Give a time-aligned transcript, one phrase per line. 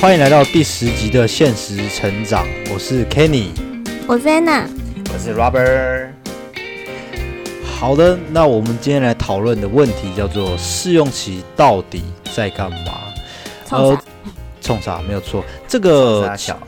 [0.00, 3.48] 欢迎来到第十集的现实成长，我是 Kenny。
[4.08, 4.66] 我是 Anna，
[5.12, 6.08] 我是 Robert。
[7.62, 12.02] 好的，那我们今天来讨论的问题叫做试用期到底
[12.34, 12.94] 在干嘛？
[13.66, 14.02] 冲啥？
[14.62, 15.02] 冲啥？
[15.02, 16.58] 没有错，这冲个小？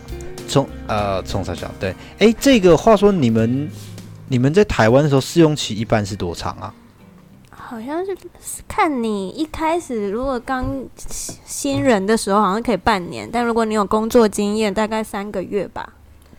[0.46, 1.70] 冲呃冲啥小？
[1.80, 3.66] 对，哎，这个话说你们
[4.28, 6.74] 你们在台湾的时候试用期一般是多长啊？
[7.72, 8.14] 好像是
[8.68, 15.90] 看你一开始如果刚新人的时候，好像可以半年，但如果你有工作经验，大概三个月吧。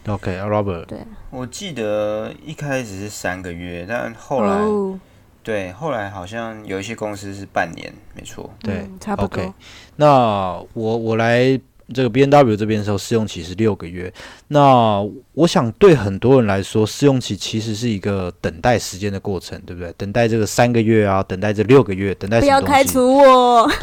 [0.07, 0.99] OK，Robert，、对，
[1.31, 4.99] 我记得一开始是三个月，但后来、哦，
[5.41, 8.47] 对，后来好像有一些公司是半年，没错。
[8.59, 9.41] 对嗯差不多。
[9.41, 9.51] OK
[9.95, 11.59] 那我我来
[11.93, 14.11] 这个 B N W 这边的时候，试用期是六个月。
[14.47, 14.99] 那
[15.33, 19.93] 我想对很多人来说，试用期其实是一个等待时间的过程，对不对？
[19.97, 22.45] 等待这个三个月啊，等待这六个月，等待不？
[22.47, 23.69] 要开除我！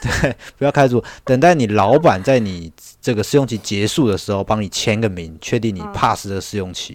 [0.00, 2.72] 对 不要开除，等待你老板在你
[3.08, 6.94] 这个试用期结束的时候帮你签个名，确定你 pass 的试用期。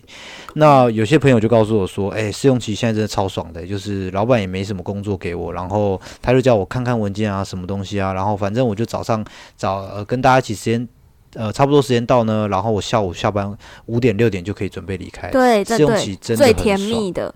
[0.54, 9.26] 那有些朋友就告诉我说：“哎、试用期现在真的超爽的，就是老板也没什么工作给我，然后他就叫我看看文件啊，什么东西啊，然后反正我就早上
[9.58, 10.88] 早呃跟大家一起时间。”
[11.36, 15.30] 呃，差不多时间到呢，然后我下午下班五点六点就可以准备离开。
[15.32, 17.34] 对，试用期真的很最甜蜜的，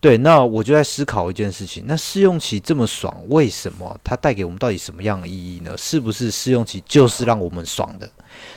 [0.00, 5.76] 对，那我就在思考一件事情：那试用期这么爽，为什么它带给我们到底什么样的意义呢？
[5.76, 8.08] 是不是试用期就是让我们爽的？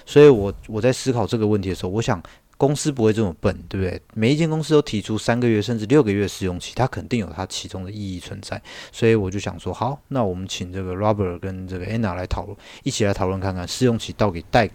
[0.05, 2.21] 所以我我在思考这个问题的时候，我想
[2.65, 4.01] 公司不会这么笨，对不对？
[4.13, 8.61] 每一间公司都提出三个月甚至六个月试用期，它肯定有它其中的意义存在。
[8.91, 14.69] 所以我就想说，好，那我们请这个 Robert 跟这个 Anna 来讨论，一起来讨论看看试用期到底带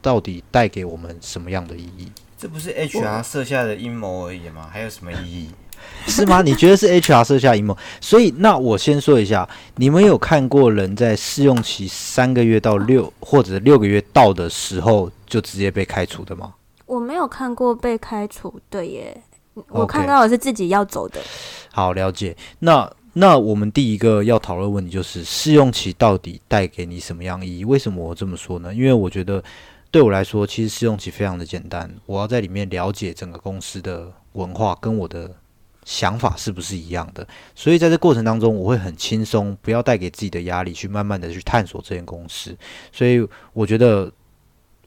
[0.00, 2.10] 到底带给我们什么样的意义。
[2.38, 4.68] 这不是 HR 设下的阴谋而已吗？
[4.72, 5.50] 还有什么意义？
[6.06, 6.40] 是吗？
[6.40, 7.76] 你觉得是 HR 设下阴谋？
[8.00, 16.54] 所以那我先说一下，你们有看过人在试用期三个月到六或者六个月到的时候就直接被开除的吗？
[16.86, 19.22] 我没有看过被开除的耶。
[19.68, 21.20] 我看到的是自己要走的，
[21.70, 22.36] 好，了解。
[22.58, 27.64] 那那我们第一个要讨论的问题就是试用期到底带给你什么样意义？
[27.64, 28.74] 为什么我这么说呢？
[28.74, 29.40] 因为我觉得
[29.92, 35.30] 对我来说，其实试用期非常的简单，我要在里面了解整个公司的文化跟我的
[35.84, 37.24] 想法是不是一样的，
[37.54, 42.56] 所以在这过程当中，我会很轻松，不要带给自己的压力，去慢慢的去探索这间公司。
[42.90, 44.10] 所以我觉得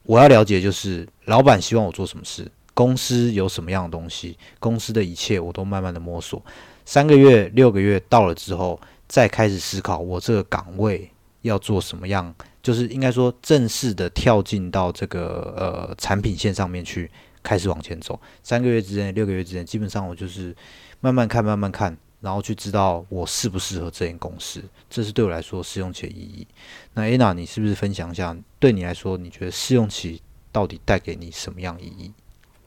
[0.07, 6.41] 我要了解就是老板希望我做什么事，公司有什么样的东西，公司的一切我都慢慢的摸索。
[6.85, 8.79] 三个月、六个月到了之后，
[9.09, 17.11] 再开始思考我这个岗位要做什么样，就是应该说正式的跳进到这个呃产品线上面去，
[17.43, 18.17] 开始往前走。
[18.41, 20.55] 三个月之内、六个月之内，基本上我就是
[21.01, 26.47] 慢慢看、慢慢看，然后去知道我适不适合这间公司，这是对我来说试用期的意义。
[26.93, 32.11] 那 Anna，你是不是分享一下，对你来说，你觉得试用期到底带给你什么样意义？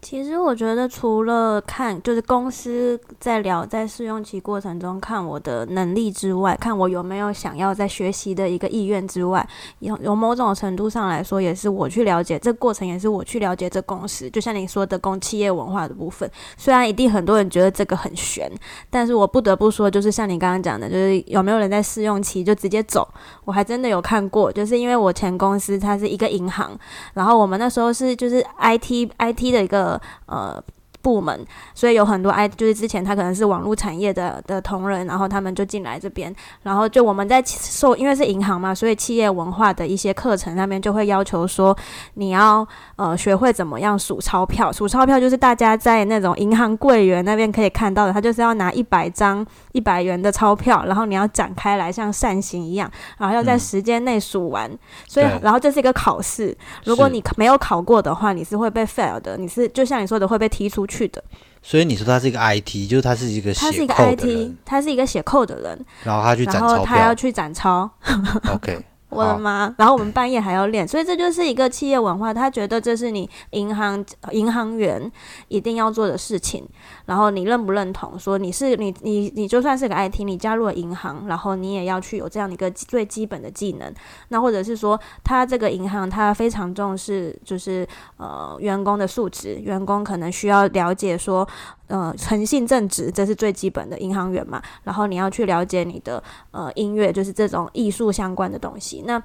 [0.02, 9.46] 其实我觉得，除了看就是公司在聊在试用期过程中看我的能力之外，看我有没有想要在学习的一个意愿之外，
[9.80, 14.28] 有有某种程度上来说，也是我去了解这过程，也是我去了解这公司。
[14.30, 18.50] 就像你说的，公企业文化的部分，虽然一定很多人觉得这个很悬，
[18.88, 23.06] 但是我不得不说，就是像你刚刚讲的，就是有没有人在试用期就直接走，
[23.44, 26.76] 我还真的有看过，就是因为我前公司它是一个银行，
[27.12, 29.89] 然后我们那时候是就是 IT IT 的一个
[30.26, 30.62] 呃
[31.02, 41.76] 部门，所以有很多 I 就是之前他可能是网络产业的的同仁，然后他们就进来这边，然后就我们在受因为是银行嘛，所以企业文化的一些课程上面就会要求说
[42.14, 42.66] 你要
[42.96, 54.70] 呃学会怎么样数钞票，数钞票就是大家在那种银行柜员那边可以看到的，他就是要拿一百张一百元的钞票，然后你要展开来像扇形一样，然后要在嗯时间内数完，
[55.08, 61.22] 所以然后这是一个考试，如果你没有考过的话，你是会被 fail 的，你是就像你说的会被踢出去的。
[61.62, 67.14] 所以你说他是一个 IT，就是他是一个写他是一个 IT，他是一个写扣的人，然后他去然展钞后他要。
[67.14, 67.90] 去展钞，
[68.50, 69.74] OK，我的妈！
[69.76, 75.10] 然后我们半夜还要练，所以这就是一个企业文化，他觉得这是你银行银行员
[75.48, 76.66] 一定要做的事情。
[77.06, 78.18] 然后你认不认同？
[78.18, 83.92] 说你是你你你就算是个 IT，你加入了银行，然后你也要去有这样一个最基本的技能。
[84.28, 87.86] 那或者是说，他这个银行他非常重视就是
[88.16, 91.46] 呃员工的素质，员工可能需要了解说
[91.90, 94.62] 呃诚信正直，这是最基本的银行员嘛。
[94.84, 96.22] 然后你要去了解你的
[96.52, 99.02] 呃音乐，就是这种艺术相关的东西。
[99.04, 99.22] 那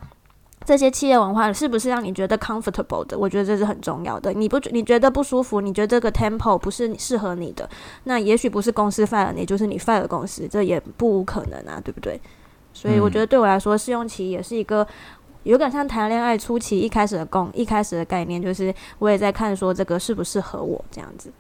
[0.65, 3.15] 这些企业文化是不是让你觉得 comfortable 的？
[3.15, 4.33] 我觉得这是很重要的。
[4.33, 7.69] 你不你觉得不舒服，你觉得这个 tempo 不是适合你的，
[8.05, 12.19] 那也许不是公司 fire 你，就是你 fire 公司，这也不无可能啊，对不对？
[12.73, 14.87] 所以我嗯觉得对我来说，试用期也是一个
[15.43, 21.31] 有点像谈恋爱初期一开始的共一开始的概念，就是我也在看说这个适不适合我这样子。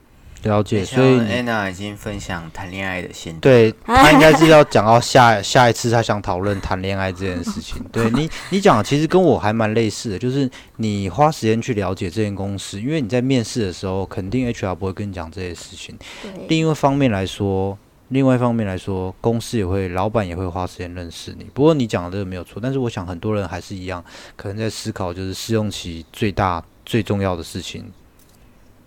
[0.45, 7.83] 了解，所以 Anna 已经分享谈恋爱的心得，对他应该是要讲到下下一次他想讨论谈恋爱这件事情。
[7.91, 15.97] 对你，你讲的其实跟我还蛮类似的，就是你花时间去了解这间公司，因为你在面试的时候，肯定 HR 不会跟你讲这些事情。
[16.21, 17.77] 对，另一方面来说，
[18.09, 21.45] 另外一方面来说，公司也会，老板也会花时间认识你。
[21.55, 24.03] 不过你讲的这个没有错，但是我想很多人还是一样，
[24.35, 27.91] 可能在思考就是试用期最大最重要的事情，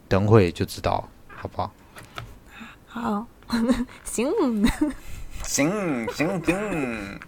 [0.07, 1.09] 等会就知道，
[1.55, 1.73] 好
[2.87, 3.27] 好？
[4.05, 4.31] 行，
[5.43, 7.21] 行行行，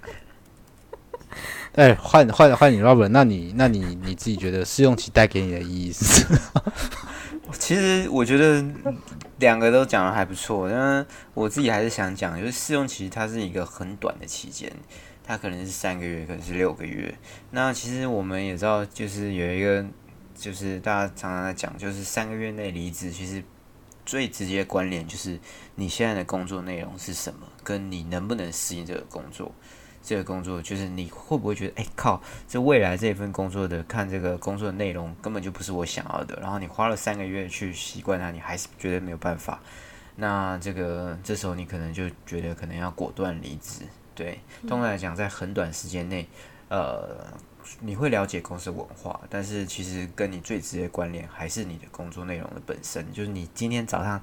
[1.75, 6.26] 哎，换换换你 Robert，那你那你你自己觉得试用期带给你的意义是？
[7.52, 8.64] 其实我觉得
[9.38, 14.70] 两个都讲的还不错，但我自己还是想讲，就是试用期它是一个很短的期间，
[15.25, 17.12] 它可能是三个月，可能是六个月。
[17.50, 19.84] 那其实我们也知道，就是有一个，
[20.34, 23.43] 就是大家常常在讲，就是三个月内离职，其实
[24.11, 25.39] 最直接关联就是
[25.77, 29.53] 你现在的工作内容是什么，跟你能不能适应这个工作。
[30.03, 39.61] 这个工作就是你会不会觉得，哎靠，这未来这份工作的看这个工作的内容根本就不是我想要的，然后你花了三个月去习惯它，你还是觉得没有办法，
[40.17, 43.83] 那这个这时候你可能就觉得可能要果断离职。
[44.17, 46.27] 对，通常来讲，在很短时间内，
[46.69, 47.33] 呃，
[47.78, 54.20] 你会了解公司文化，但是其实跟你最直接关联还是你的工作内容的本身，就是你今天早上。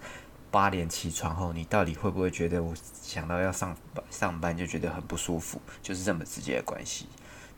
[0.49, 2.73] 八点起床后，你到底会不会觉得我
[3.03, 5.61] 想到要上班上班就觉得很不舒服？
[5.83, 7.05] 就是这么直接的关系。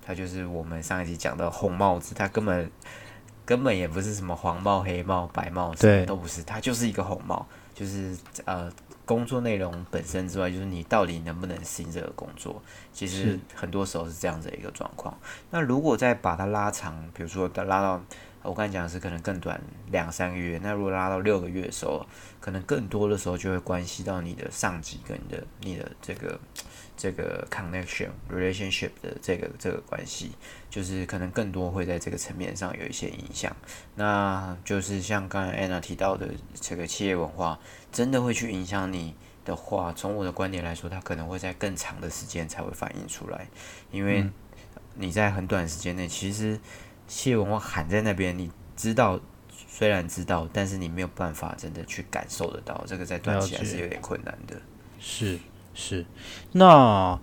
[0.02, 2.70] 它就是我们上一集讲的红帽子，它根本
[3.46, 7.48] 根本也不是什么黄帽、黑帽、白帽，什么都不是，它就是一个红帽。
[7.76, 8.70] 就是呃，
[9.10, 12.62] 工作内容本身之外，就是你到底能不能适应这个工作？
[12.94, 15.18] 其实很多时候是这样子的一个状况。
[15.50, 18.00] 那如果再把它拉长，比如说拉到。
[18.42, 19.60] 我刚才讲的是可能更短
[19.92, 22.06] 两三个月，那如果拉到六个月的时候，
[22.40, 26.40] 可能更多的时候就会关系到你的上级跟你的你的这个
[27.00, 30.32] 这个 connection relationship 的这个这个关系，
[30.70, 33.56] 就是可能更多会在这个层面上有一些影响。
[33.96, 37.58] 那就是像刚才 Anna 提到的这个企业文化，
[37.94, 39.16] 真的会去影响你
[39.46, 43.48] 的话，从我的观点来说，它可能会在更长的时间才会反映出来，
[43.92, 44.30] 因为
[44.96, 46.60] 你在很短时间内其实。
[47.12, 49.20] 企业文化喊在那边，你知道，
[49.68, 54.56] 虽然知道，但是你没有办法真的去感受得到，这个在短期还是有点困难的。
[55.00, 55.40] 是
[55.74, 56.06] 是，
[56.54, 57.18] 那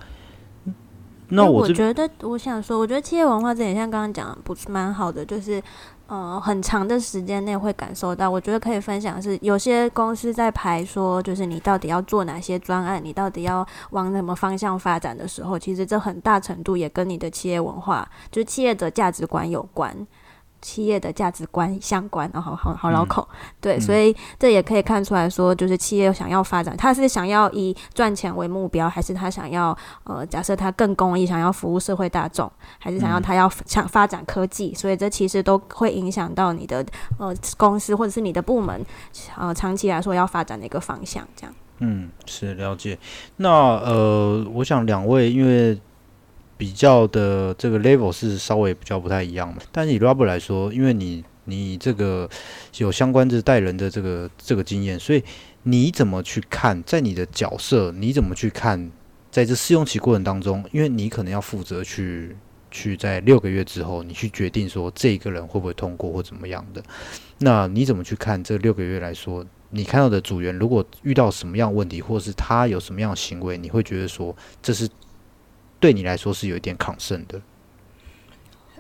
[1.28, 5.60] 那我觉得，我想说，我觉得企业文化这点像刚刚讲，不是蛮好的，就是
[6.06, 8.30] 呃，很长的时间内会感受到。
[8.30, 20.06] 我觉得可以分享是，有些公司在排说，就是你到底要做哪些专案，你到底要往什么方向发展的时候，其实这很大程度也跟你的企业文化，就是企业的价值观有关。
[20.66, 23.26] 企业的价值观相关，然后好好绕口，
[23.60, 36.84] 对，所以这也可以看出来说，就是企业想要发展，他是想要以赚钱为目标，还是他想要呃，假设他更公益，想要服务社会大众，还是想要他要想发展科技，所以这其实都会影响到你的
[37.20, 38.84] 呃公司或者是你的部门，
[39.36, 41.54] 呃，长期来说要发展的一个方向，这样。
[41.78, 42.98] 嗯，是了解。
[43.36, 45.80] 那呃，我想两位因为。
[46.58, 52.28] 比较的这个 level 是稍微比较不太一样的，但是以 Robert 来说，因为你你这个
[52.78, 55.22] 有相关的带人的这个这个经验，所以
[55.64, 58.90] 你怎么去看，在你的角色，你怎么去看，
[59.30, 62.34] 在这试用期过程当中，因为你可能要负责去
[62.70, 66.82] 去在六个月之后，你去决定说这个人会不会通过或怎么样的，
[67.40, 74.88] 那你怎么去看这六个月来说，你看到的组员如果遇到什么样问题，或是他有什么样的行为，你会觉得说这是。
[75.86, 77.40] 对你来说是有一点抗胜的。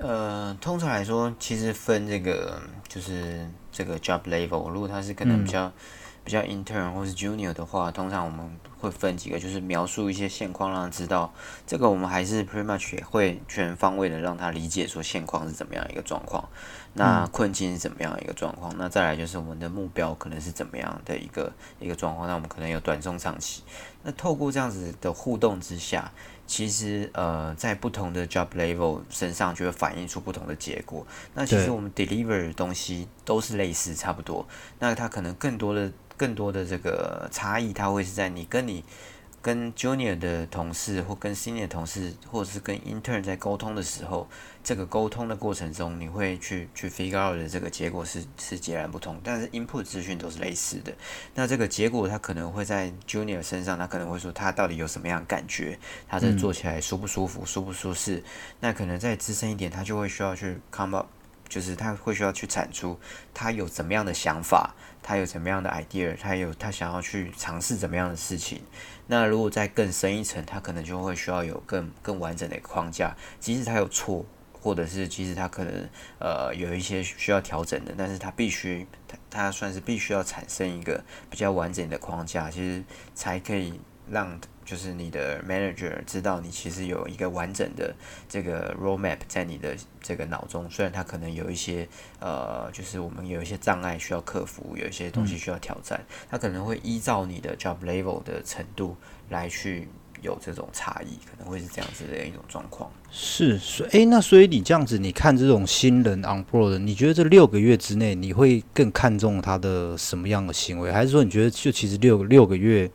[0.00, 5.72] 呃，通常来说，其实分这个就是这个 job level，如果他是可能比较
[6.24, 11.32] 比较 intern 或是 junior 的话，通常我们会分几个，就是描述一些现况，让他知道
[11.64, 16.48] 这个我们还是 pretty much 也会全方位的让他理解说现况是怎么样一个状况，
[16.94, 23.62] 那困境是怎么样一个状况，那再来就是我们的目标可能是怎么样的一个一个状况，那我们可能有短中长期，
[24.02, 26.10] 那透过这样子的互动之下。
[26.46, 31.04] 其实，呃，在不同的 job level 身上就会反映出不同的结果。
[31.34, 34.46] 那其实我们 deliver 的东西都是类似，差不多。
[34.78, 38.84] 那它可能更多的、更多的这个差异，它会是在你跟你
[39.46, 44.28] 跟 junior 的同事或跟 senior 同事，或者是跟 intern 在沟通的时候，
[44.64, 50.92] 这个沟通的过程中，你会去去 figure out 的这个结果是是截然不同，但是 input 资讯都是类似的。
[51.36, 58.24] 那这个结果，他可能会在 junior 身上，他可能会说他到底有什么样的感觉，他这做起来舒不舒服，舒不舒适？
[58.58, 61.06] 那可能再资深一点，他就会需要去 come up，
[61.48, 62.98] 就是他会需要去产出
[63.32, 64.74] 他有怎么样的想法。
[65.08, 68.60] 他有怎么样的 idea，他有他想要去尝试怎么样的事情。
[69.06, 73.16] 那如果再更深一层，它可能就会需要有更更完整的框架。
[73.38, 82.84] 即使它有错，或者是即使它可能呃有一些需要调整的，但是它必须它它算是必须要产生一个比较完整的框架，其实
[83.14, 84.40] 才可以让。
[84.66, 87.94] 就是你的 manager 知道你其实有一个完整的
[88.28, 98.96] 这个 roadmap 在你的这个脑中，虽然他可能有一些呃，就是我们有一些障碍需要克服，有一些东西需要挑战，他可能会依照你的 job level 的程度
[99.28, 99.88] 来去
[100.26, 102.90] 有这种差异，可能会是这样子的一种状况。
[103.10, 112.90] 是，所以那所以你这样子，你看这种新人 on board，你觉得这六个月之内你会更看重他的什么样的行为，还是说你觉得就其实六六个月？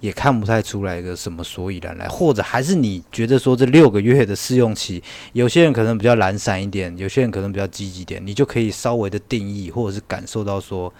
[0.00, 5.00] 也看不太出来一个什么所以然来，或者还是你觉得说这六个月的试用期，
[5.32, 10.92] 有些人可能比较懒散一点，有些人可能比较积极点，你就可以稍微的定义或者是感受到说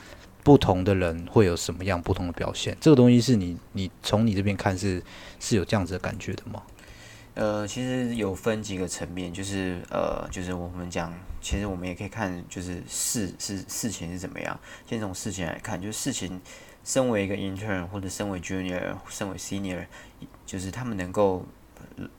[0.42, 2.76] 不同的人会有什么样不同的表现。
[2.80, 5.02] 这个东西是你你从你这边看是
[5.40, 6.62] 是有这样子的感觉的吗？
[7.34, 14.58] 呃，其实有分几个层面，就是呃，就是我们讲，其实我们也可以看，就是事是事情是怎么样。
[14.86, 16.40] 先从事情来看，就是事情。
[16.84, 19.86] 身为一个 intern 或者身为 junior，身为 senior，
[20.44, 21.46] 就是他们能够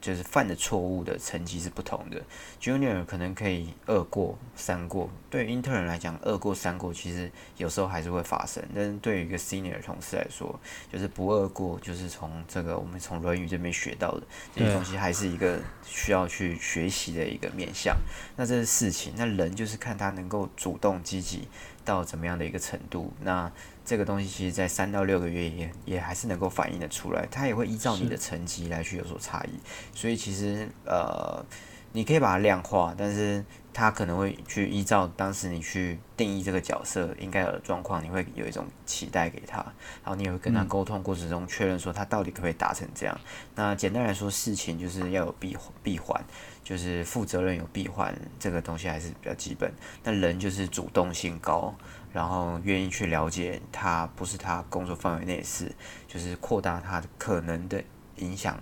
[0.02, 2.22] 就是犯的错误的层级是不同的。
[2.62, 8.64] junior 可能可以二过三过，对 intern 来讲，二过三过其实有时候还是会发生。
[8.74, 10.60] 但是对于一个 senior 同事来说，
[10.92, 14.24] 就是不二过，就是从这个我们从论语这边学到的
[14.56, 17.96] 这些东西，还是一个需要去学习的一个面向。
[18.36, 21.48] 那这是事情，那人就是看他能够主动积极
[21.84, 23.12] 到怎么样的一个程度。
[23.22, 23.52] 那
[23.86, 29.60] 这个东西其实，在三到六个月也也还是能够反映的出来，它也会依照你的成绩来去有所差异。
[29.94, 31.46] 所以其实呃，
[31.92, 39.58] 你可以把它量化，但是它可能会去依照当时你去定义这个角色应该有的状况，你会有一种期待给他，
[40.04, 43.20] 然后你也会跟他沟通过程中确认说他到底可不可以达成这样。
[43.56, 46.24] 那简单来说，事情就是要有闭闭环，
[46.64, 49.74] 就是负责任有闭环，这个东西还是比较基本。
[50.04, 51.76] 那人就是主动性高。
[52.14, 55.74] 然后愿意去了解他，不是他工作范围内的事，
[56.08, 57.84] 就是扩大他的可能的
[58.18, 58.56] 影响，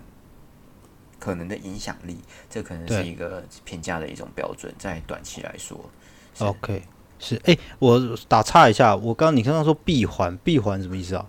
[1.18, 2.18] 可能的影响力，
[2.48, 5.78] 这可能是一个评价的一种标准，在短期来说。
[6.38, 6.82] OK，
[7.18, 11.26] 是哎，我打岔一下，我刚你刚刚说闭环，闭环什么意思啊？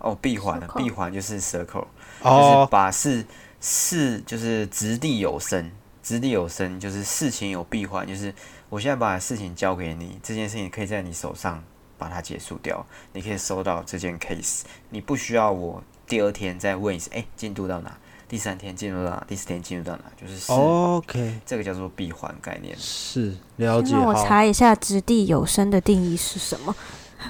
[0.00, 1.86] 哦，闭环，闭环就是 circle，
[2.24, 3.24] 就是把事
[3.60, 5.70] 事就是掷地有声，
[6.02, 8.34] 掷地有声就是事情有闭环，就是。
[8.68, 11.62] 我现在把事情交给你，这件事情可以在你手上
[11.96, 12.84] 把它结束掉。
[13.12, 17.96] 你可以收到这件 case，你不需要我第二天再问一次，哎，进度到哪？
[18.28, 19.24] 第三天进入到哪？
[19.28, 20.02] 第四天进入到哪？
[20.20, 22.76] 就是 OK，这个叫做闭环概念。
[22.76, 23.94] 是了解。
[23.94, 26.74] 那我查一下“掷地有声”的定义是什么？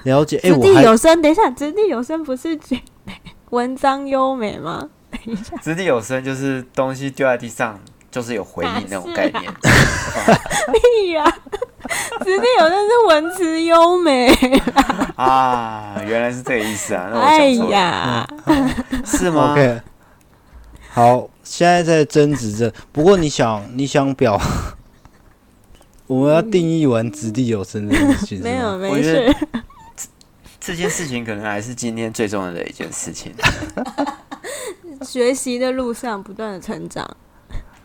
[0.05, 0.39] 了解。
[0.39, 2.59] 掷地有声，等一下，掷地有声不是
[3.51, 4.89] 文章优美吗？
[5.11, 7.79] 等一下，掷地有声就是东西丢在地上。
[8.17, 9.43] 就是有回应那种概念。
[10.73, 11.23] 屁呀！
[12.25, 14.33] 直接有那是文词优美
[15.17, 17.11] 啊，原来是这个意思啊！
[17.13, 18.27] 那我哎呀，
[19.05, 19.83] 是吗？OK，
[20.91, 22.73] 好，现在在争执着。
[22.91, 24.41] 不过你想，你想表，
[26.09, 28.41] 我们要定义完掷地有声的事情。
[28.41, 29.37] 没有，没事。
[30.59, 33.35] 这件事情可能还是今天最重要的一件事情。
[35.03, 37.07] 学习的路上不断的成长。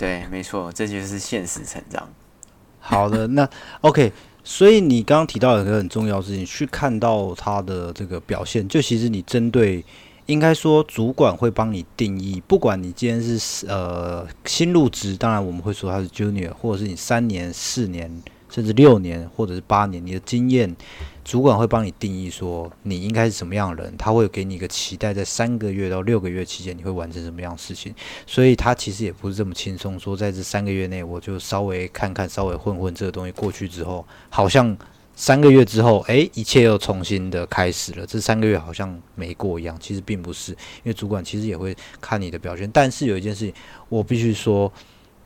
[0.01, 2.09] 对，没错，这就是现实成长。
[2.79, 3.47] 好的，那
[3.81, 4.11] OK，
[4.43, 9.85] 所以你刚刚提到一个很重要的事情，去看到他的这个表现，就其实你针对，
[10.25, 18.11] 应该说主管会帮你定义，不管你今天是呃新入职，当然我们会说他是 Junior，或者是你三年、四年，
[18.51, 20.75] 甚至六年，或者是八年，你的经验。
[21.23, 27.93] 主管会帮你定义说你应该是什么样的人，他会给你一个期待，在三个月到六个月期间你会完成什么样的事情，
[28.25, 34.75] 所以他其实也不是这么轻松，说在这三个月内我就稍微看看，稍微混混这个东西过去之后，好像
[35.15, 43.53] 三个月之后，诶，一切又重新的开始了，这三个月好像没过一样，其实并不是，因为主管其实也会看你的表现，但是有一件事情
[43.89, 44.73] 我必须说。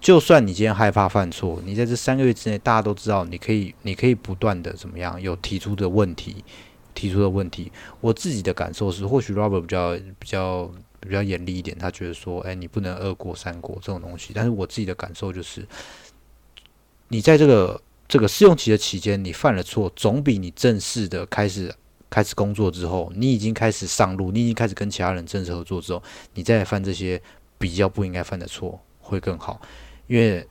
[0.05, 6.45] 就算你今天害怕犯错，你在这三个月之内，大家都知道，你可以，你可以不断的怎么样，有提出的问题，
[6.93, 7.71] 提出的问题。
[8.01, 14.31] 我自己的感受是，或许 Robert 比较比较比较严厉一点，他觉得说，哎，你不能二过三过这种东西。
[14.35, 15.67] 但是我自己的感受就是，
[17.07, 21.74] 你在这个这个试用期的期间，你犯了错，总比你正式的开始
[22.12, 26.03] 开始工作之后，你已经开始上路，你已经开始跟其他人正式合作之后，
[26.35, 27.19] 你再犯这些
[27.57, 29.59] 比较不应该犯的错会更好，
[30.07, 30.47] 因为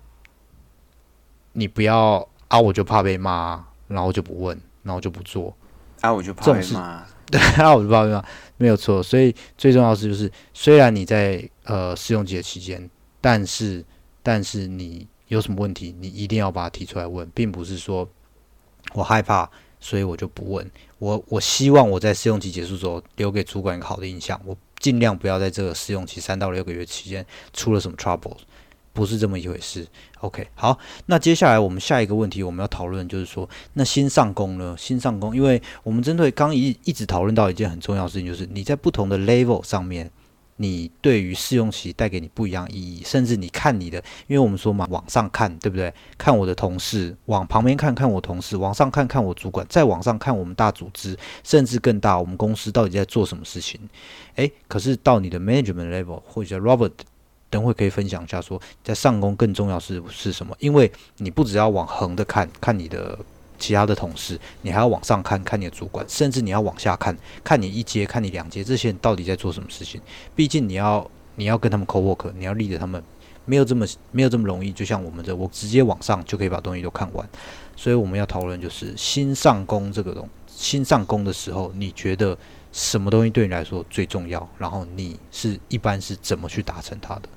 [1.52, 5.56] 你不要啊，我就怕被骂，然后就不问，然后就不做，
[6.00, 7.06] 啊，我就怕被骂。
[7.30, 8.24] 对，啊我就怕被骂，
[8.58, 9.02] 没有错。
[9.02, 12.88] 所以最重要的是，就是虽然你在呃试用期的期间，
[13.20, 13.84] 但是
[14.22, 18.06] 但是你有什么问题，你一定要把它提出来问，并不是说
[18.92, 19.48] 我害怕，
[19.80, 20.70] 所以我就不问。
[20.98, 24.40] 我我希望我在试用期结束之后，留给主管一个好的印象。
[24.44, 28.36] 我尽量不要在这个试用期三到六个月期间出了什么 trouble。
[28.94, 29.86] 不是这么一回事。
[30.20, 34.74] OK，好，那接下来我们下一个问题我们要讨论就是说，那新上工呢？
[34.78, 40.10] 新上工，因为我们针对刚一一直讨论到一件很重要的事情，就是你在不同的 level 上面，
[40.56, 43.98] 你对于试用期带给你不一样意义，甚至你看你的，
[44.28, 45.92] 因为我们说嘛，往上看，对不对？
[46.16, 53.80] 看我的同事，往旁边看看我同事，往上看看我主管，再往上看我们大组织，甚至更大，我们公司到底在做什么事情？
[54.36, 56.92] 诶，可是到你的 management level 或者 Robert。
[57.54, 60.56] 等会可以分享一下，说在上工更重要是是什么？
[60.58, 63.16] 因为你不只要往横的看看你的
[63.60, 70.00] 其他的同事，你还要往上看看你的主管，甚至你要往下看看你一阶、看你两阶，这些人到底在做什么事情？
[70.34, 73.00] 毕竟你要你要跟他们 co work，你要立着他们，
[73.44, 74.72] 没有这么没有这么容易。
[74.72, 77.28] 就像我们这，我直接往上就可以把东西都看完。
[77.76, 82.36] 所以我们要讨论就是新上工这个东，新上工的时候，你觉得
[82.72, 84.48] 什么东西对你来说最重要？
[84.58, 87.28] 然后你是一般是怎么去达成它的？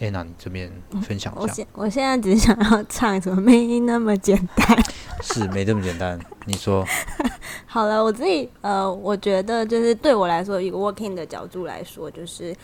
[0.00, 0.70] 哎，那你这边
[1.02, 1.42] 分享一下。
[1.42, 4.66] 我现我现在只想要唱什么没那么简单，
[5.22, 6.18] 是没这么简单。
[6.46, 6.84] 你说
[7.66, 12.54] 好了，我自己呃，我觉得就是对我来说，一个 working 的角度来说，就是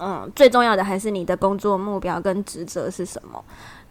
[0.00, 3.44] 嗯，最重要的还是你的工作目标跟职责是什么。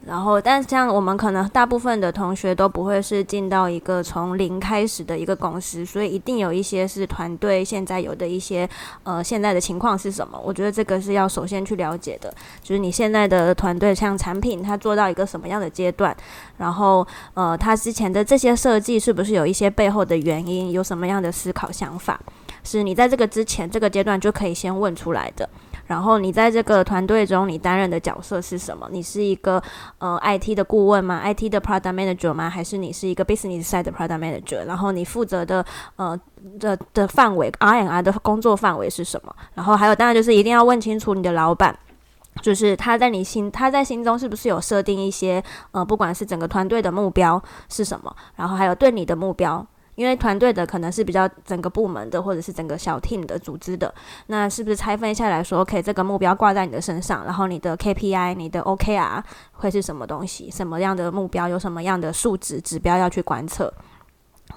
[0.07, 8.67] 然后，但是像我们可能大部分的同学都不会是进到一个从零开始的一个公司，所以一定有一些是团队现在有的一些
[9.03, 10.39] 呃现在的情况是什么？
[10.41, 16.15] 我觉得这个是要首先去了解的，就是你现在的团队像产品它做到一个什么样的阶段，
[16.57, 22.17] 然后呃它之前的这些设计是不是有一些背后的原因，有什么样的思考想法，
[22.63, 25.49] 是你在这个之前这个阶段就可以先问出来的。
[25.89, 28.87] 然后你在这个团队中，你担任的角色是什么？
[28.91, 29.59] 你是一个
[29.97, 32.47] 呃 IT 的顾问吗？IT 的 Product Manager 吗？
[32.47, 34.63] 还是你是一个 Business Side 的 Product Manager？
[34.67, 36.15] 然后你负责的呃
[36.59, 39.35] 的的范围 R&R 的工作范围是什么？
[39.55, 41.75] 然后还有当然就是一定要问清楚你的老板，
[42.39, 48.15] 就是他在你心他在心中是不是有设定一些呃不管是整个团队的目标是什么？
[48.35, 49.65] 然后还有对你的目标。
[49.99, 53.93] 因为团队的可能是比较整个部门的，或者是整个小 team 的组织的，
[54.27, 60.49] 那是不是拆分下来说，OK，这个目标挂在你的身上，然后你的 KPI、你的 OKR 会是什么东西？
[60.49, 61.49] 什么样的目标？
[61.49, 63.73] 有什么样的数值指标要去观测？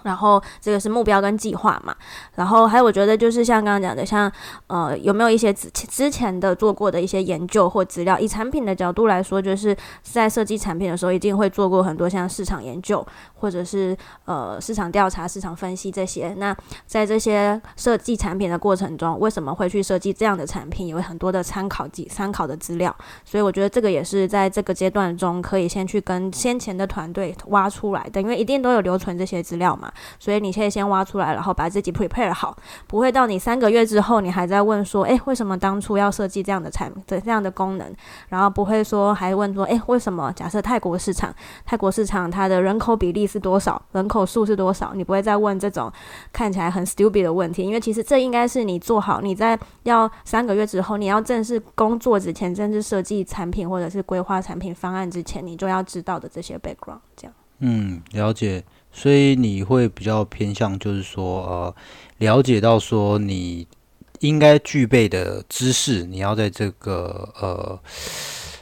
[0.03, 1.95] 然后这个是目标跟计划嘛，
[2.35, 4.31] 然后还有我觉得就是像刚刚讲的，像
[4.67, 8.19] 呃有没有一些之之前的做过的一些研究或资料？
[8.19, 16.35] 以产品的角度来说，就是在设计产品的时候，一定会做过很多像市场研究或者是呃市场调查、市场分析这些。
[16.39, 20.89] 那在这些设计产品的过程中，为什么会去设计这样的产品？
[20.89, 29.82] 有很多的参考及参考的资料，所以我觉得这个也是在这个阶段中可以先去跟先前的团队挖出来的，因为一定都有留存这些资料嘛。
[30.19, 37.95] 所以你可以先挖出来，然后把自己 prepare 好，不会到你三个月之后，你还在问说，诶，为什么当初要设计这样的产的这样的功能？
[38.29, 44.93] 然后不会说还问说，诶，为什么假设泰国市场，泰国市场它的人口比例是多少，人口数是多少？
[44.95, 45.91] 你不会再问这种
[46.33, 57.01] 看起来很 stupid 的问题，因为其实这应该是你做好你在要三个月之后，你要正式工作之前，正式设计产品或者是规划产品方案之前，你就要知道的这些 background。
[57.17, 58.65] 这样，嗯，了解。
[58.93, 61.75] 所以你会比较偏向，就是说，呃，
[62.19, 63.67] 了解到说你
[64.21, 67.81] 应该具备的知识，你要在这个呃，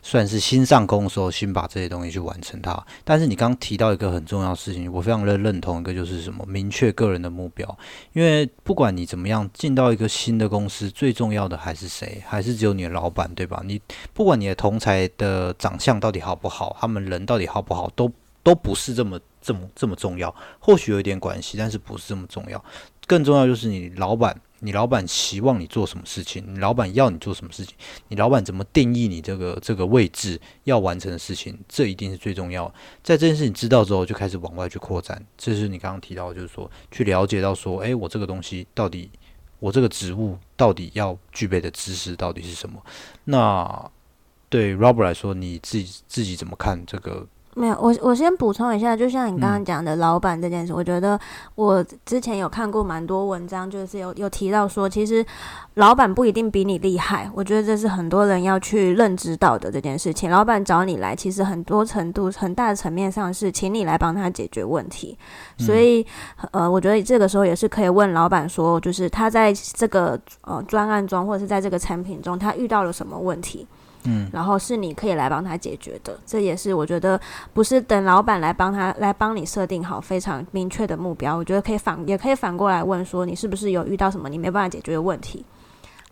[0.02, 2.84] 算是新上工的时候，先把这些东西去完成它。
[3.04, 7.78] 但是你刚刚提到一个很重要的事情，我非常的认同，一个就是什么，明确个人的目标。
[8.12, 12.22] 因为不管你怎么样进到一个新的公司，最重要的还是谁？
[12.26, 13.62] 还是只有你的老板，对吧？
[13.64, 13.80] 你
[14.14, 18.10] 不管你的同才的长相到底好不好，他们人到底好不好，都
[18.42, 19.18] 都不是这么。
[19.42, 22.62] 这么这么重要，或许有一点关系，但是不是这么重要。
[23.06, 27.74] 更重要就是你老板，你老板希望你做什么事情，你老板要你做什么事情，
[28.08, 32.66] 你老板怎么定义你这个这个位置要完成的事情，这一定是最重要。
[33.02, 35.24] 在这件事情知道之后，就开始往外去扩展。
[35.38, 39.10] 这是你刚刚提到，就是说去了解到说，诶，我这个东西到底
[39.58, 42.84] 我这个职务到底要具备的知识到底是什么？
[43.24, 43.90] 那
[44.50, 47.26] 对 Robert 来说，你自己自己怎么看这个？
[47.54, 51.18] 没有，我我先补充一下，就像你刚嗯刚讲的老板这件事，我觉得
[51.56, 55.26] 我之前有看过蛮多文章，就是有有提到说，其实
[55.74, 60.30] 老板不一定比你厉害，我觉得这是很多人要去认知到的这件事情。
[60.30, 65.18] 老板找你来，其实很多程度、很大的层面上是请你来帮他解决问题，
[65.58, 66.06] 所以
[66.52, 73.66] 呃，我觉得这个时候也是可以问老板说，就是他在这个呃专案中，或者是在这个产品中，他遇到了什么问题。
[74.04, 77.20] 嗯，然后是你可以来帮他解决的，这也是我觉得
[77.52, 85.44] 不是等老板来帮他来帮你设定好非常明确的目标，我觉得可以反也可以反过来问说你是不是有遇到什么你没办法解决的问题，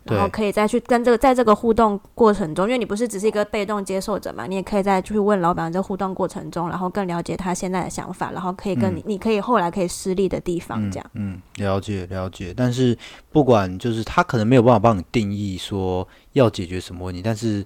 [0.05, 11.05] 然后可以再去跟这个在这个互动过程中，因为你不是只是一个被动接受者嘛，你也可以再去问老板在互动过程中，然后更了解他现在的想法，然后可以跟你，你可以后来可以施力的地方，这样。
[11.13, 12.53] 嗯，了解了解。
[12.55, 12.97] 但是
[13.31, 16.07] 不管就是他可能没有办法帮你定义说
[16.39, 17.65] 要解决什么问题，但是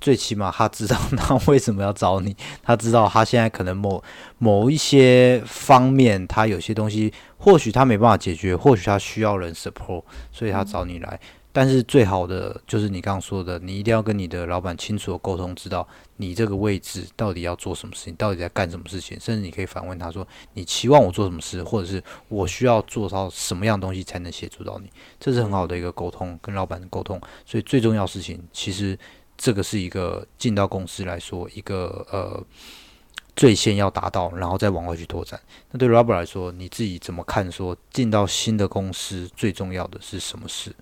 [0.00, 4.02] 最起码他知道 他为什么要找你，他知道他现在可能某
[4.38, 11.20] 某一些方面，他有些东西或许他没办法解决，或许他需要人 support，所以他找你来。
[11.60, 15.84] 但是最好的就是你刚刚说的，你一定要跟你的老板清楚的沟通，知道
[16.18, 27.20] 你这个位置到底要做什么事情，到底在干什么事情，甚至你可以反问他说：“你期望我做什么事，或者是我需要做到什么样东西才能协助到你？”这是很好的一个沟通，跟老板的沟通。
[27.44, 28.96] 所以最重要事情，其实
[29.36, 32.40] 这个是一个进到公司来说，一个呃
[33.34, 35.40] 最先要达到，然后再往外去拓展。
[35.72, 37.50] 那对 Robert 来说，你自己怎么看？
[37.50, 40.72] 说进到新的公司最重要的是什么事？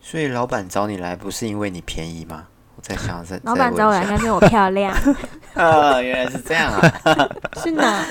[0.00, 2.46] 所以老板找你来不是因为你便宜吗？
[2.76, 4.92] 我在想在 老板找我来，应该是因为我漂亮，
[5.54, 7.28] 啊， 原来是这样啊，
[7.62, 8.04] 是呢，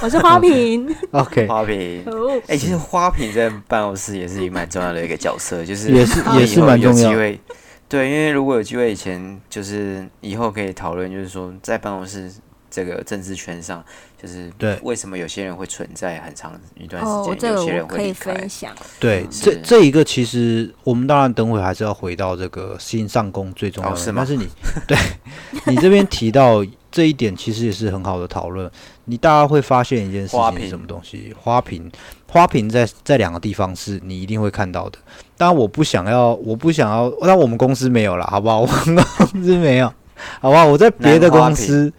[0.00, 0.92] 我是花瓶。
[1.12, 2.02] OK，花瓶。
[2.06, 7.10] 哦，哎、其实花瓶在办公室也是一个蛮重要的一个角色，就是也是也是以后有蛮重要。
[7.10, 7.40] 机会，
[7.88, 12.28] 对，因为如果有机会，以前就是以后可以讨论，就是说在办公室
[12.70, 13.84] 这个政治圈上，
[14.20, 18.48] 就是对为什么有些人会存在很长一段哦，时间，这个有些人我可以会离开分。
[18.48, 18.72] 享。
[18.98, 24.48] 对，嗯这这一个其实我们当然等会还是要回到这个新上工最重要的，哦是吗但是你
[24.86, 24.96] 对
[25.66, 28.70] 你这边提到这一点，其实也是很好的讨论。
[29.04, 31.34] 你大家会发现一件事情是什么东西？
[31.38, 31.90] 花瓶，
[32.26, 34.98] 花瓶在在两个地方是你一定会看到的。
[35.36, 38.60] 当然，我不想要，我不想要，但我们公司没有了，好不好？
[38.60, 39.86] 我们公司没有，
[40.40, 40.66] 好不好？
[40.66, 41.90] 我在别的公司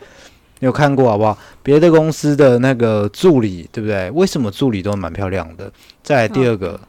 [0.59, 1.37] 有看过，好不好？
[1.63, 4.11] 别的公司的那个助理，对不对？
[4.11, 5.71] 为什么助理都蛮漂亮的？
[6.03, 6.79] 再来第二个，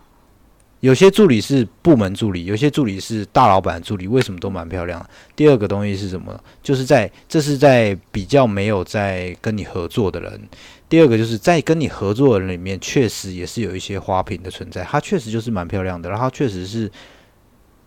[0.80, 5.04] 有些助理是部门助理，有些助理是大老板助理，为什么都蛮漂亮？
[5.36, 6.40] 第二个东西是什么呢？
[6.62, 10.40] 就是在这是在比较没有在跟你合作的人。
[10.88, 16.90] 第二个就是在跟你合作的人里面，确实也是有一些花瓶的存在，她确实就是蛮漂亮的，然后确实是。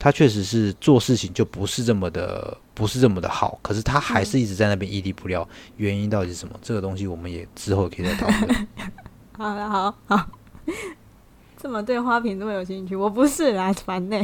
[0.04, 5.48] 她确实是做事情就不是这么的，不是这么的好，可是他还是一直在那边屹立不了。
[5.78, 6.60] 原因到底是什么？
[6.62, 8.68] 这个东西我们也之后可以再讨论。
[9.32, 10.28] 好了，好好，
[11.58, 14.22] 这么对花瓶这么有兴趣，我不是啦，烦呢、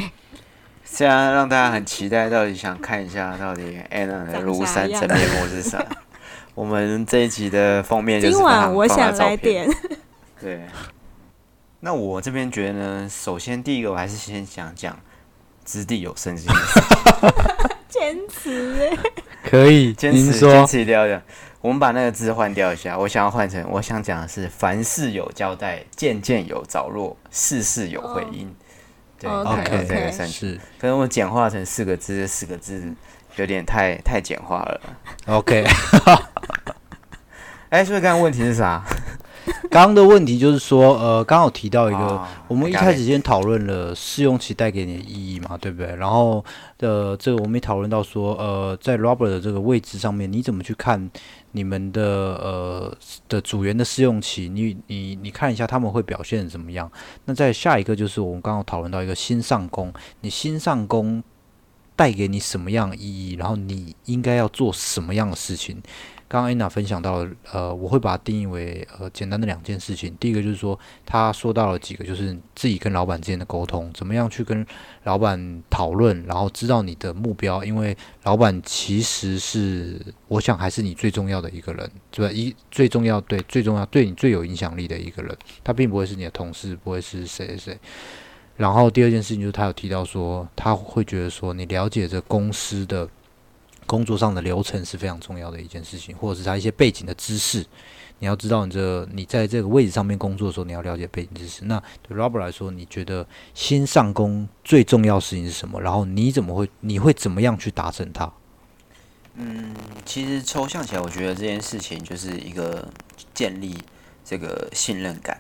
[0.83, 5.81] 这样让大家很期待，到底想看一下到底 Anna 的庐山真面目是啥？
[6.55, 9.65] 我们这一集的封面就是今晚我想来点，
[10.41, 10.67] 对，
[11.79, 14.99] 那我这边觉得呢，首先第一个我还是先想讲
[15.71, 16.81] 掷地有声这件事，
[17.87, 18.97] 坚持欸
[19.43, 21.21] 可以，坚持坚持一定要讲。
[21.61, 28.51] 我们把那个字换掉一下，我想要换成我想讲的是凡事有交代，件件有着落，事事有回音。
[29.19, 30.27] 对 OK，是这个三。
[30.27, 32.91] 是可能我简化成四个字，四个字
[33.35, 34.81] 有点太太简化了。
[35.27, 35.63] OK。
[37.69, 38.83] 哎、所以刚刚问题是啥？
[39.69, 45.95] 刚刚的问题就是说，呃，刚好提到一个，哦我们一开始先讨论了试用期带给你的意义嘛，对不对？
[45.95, 46.43] 然后
[46.79, 51.09] 呃，这个我们也讨论到说，呃，在 Robert 的这个位置上面，你怎么去看
[51.51, 52.97] 你们的呃
[53.27, 54.49] 的组员的试用期？
[54.49, 56.91] 你你你看一下他们会表现怎么样？
[57.25, 61.23] 那在下一个就是我们刚刚讨论到一个新上工，你新上工
[61.95, 63.35] 带给你什么样的意义？
[63.35, 65.81] 然后你应该要做什么样的事情？
[66.29, 70.15] 刚刚 Anna 分享到了，呃，我会把它定义为呃简单的两件事情。
[70.19, 74.63] 第一个就是说，他说到了几个，就是自己跟老板之间的沟通，怎么样去跟
[75.05, 82.31] 老板讨论，然后知道你的目标，因为老板其实是，我想还是你最重要的一个人，对吧？
[82.31, 87.79] 一最重要，对最重要，对你最有影响力的一个人，他并不会是你的同事，不会是谁谁谁。
[88.55, 93.09] 然后第二件事情就是他有提到说，他会觉得说，你了解这公司的
[93.89, 97.65] 工作上的流程是非常重要的一件事情，或者是他一些背景的知识。
[98.19, 101.65] 你要知道，你这你在这个位置上面工作的时候，你要了解背景知识。
[101.65, 103.25] 那对 Robert 来说，你觉得
[103.55, 105.81] 新上工最重要事情是什么？
[105.81, 108.31] 然后你怎么会你会怎么样去达成它？
[109.35, 109.73] 嗯，
[110.05, 112.87] 其实抽象起来，我觉得这件事情就是一个
[113.33, 113.75] 建立
[114.23, 115.39] 这个信任感。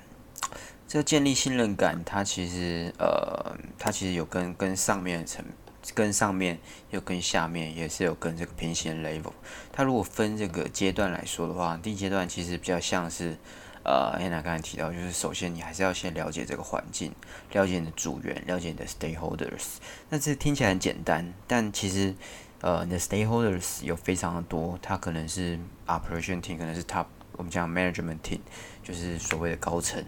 [0.87, 5.45] 这个建立信任感，它其实呃，它其实有跟跟上面层。
[5.93, 6.59] 跟上面
[6.91, 9.33] 又跟下面也是有跟这个平行 level。
[9.71, 13.37] 它如果分这个阶段来说的话，第一阶段其实比较像是，
[13.83, 17.13] 呃，Anna 刚才提到，就是首先你还是要先了解这个环境，
[17.51, 19.77] 了解你的组员，了解你的 stakeholders。
[20.09, 22.13] 那这听起来很简单，但其实，
[22.61, 28.39] 呃，你的 stakeholders 有非常的多，它可能是 operation team，可能是 top，我们讲 management team，
[28.83, 30.03] 就是所谓的高层。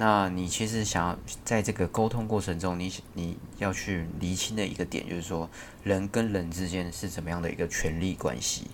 [0.00, 5.46] 那你其实想要在这个沟通过程中，你你要去厘清的一个点，就是说
[5.84, 8.70] 人跟人之间是怎么样的一个权力关系？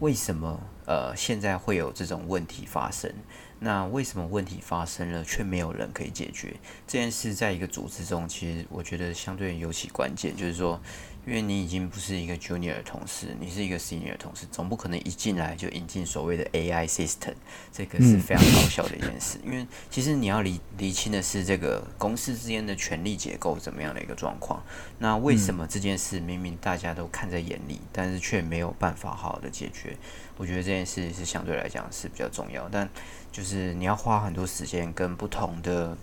[0.00, 3.12] 为什么呃现在会有这种问题发生？
[3.60, 6.56] 那为什么问题发生了却没有人可以解决？
[6.86, 10.80] 这件事在一个组织中，其实我觉得相对尤其关键，就是说。
[11.24, 17.34] 因为你已经不是一个 junior 的同事，你是一个 senior 的同事，总不可能一进来就引进所谓的 AI system，
[17.72, 19.38] 这个是非常搞笑的一件事。
[19.46, 24.60] 因为其实你要理理清的是这个公司之间的权力结构怎么样的一个状况。
[24.98, 29.96] 那为什么这件事明明大家都看在眼里，但是却没有办法好好的解决？
[30.36, 32.88] 我觉得这件事是相对来讲是比较重要，但
[33.30, 35.96] 就是你要花很多时间跟不同的。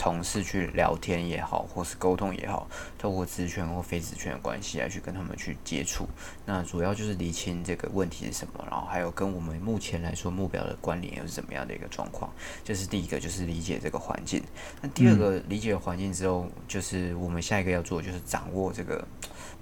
[0.00, 2.66] 同事去聊天也好，或是沟通也好，
[2.98, 6.08] 透过职权或非职权的关系来去跟他们去接触，
[6.46, 12.32] 那主要就是厘清这个问题是什么，然后还有跟我们目前来说目标的关联又是怎么样的一个状况。
[12.64, 14.42] 这是第一个，就是理解这个环境。
[14.80, 19.06] 那第二个，理解环境之后，就是我们下一个要做，就是掌握这个。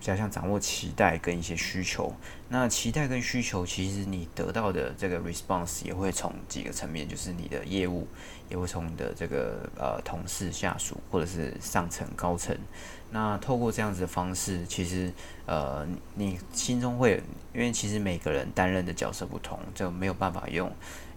[0.01, 2.15] 比较像掌握期待跟一些需求，
[2.49, 8.07] 那期待跟需求，其实你得到的这个 response 也会从几个层面，就是你的业务，
[8.49, 12.57] 也会从你的这个呃同事、下属或者是上层、高层。
[13.11, 15.13] 那透过这样子的方式，其实
[15.47, 17.23] 呃你心中会，
[17.55, 20.71] 因为其实每个人担任的角色不同，就没有办法用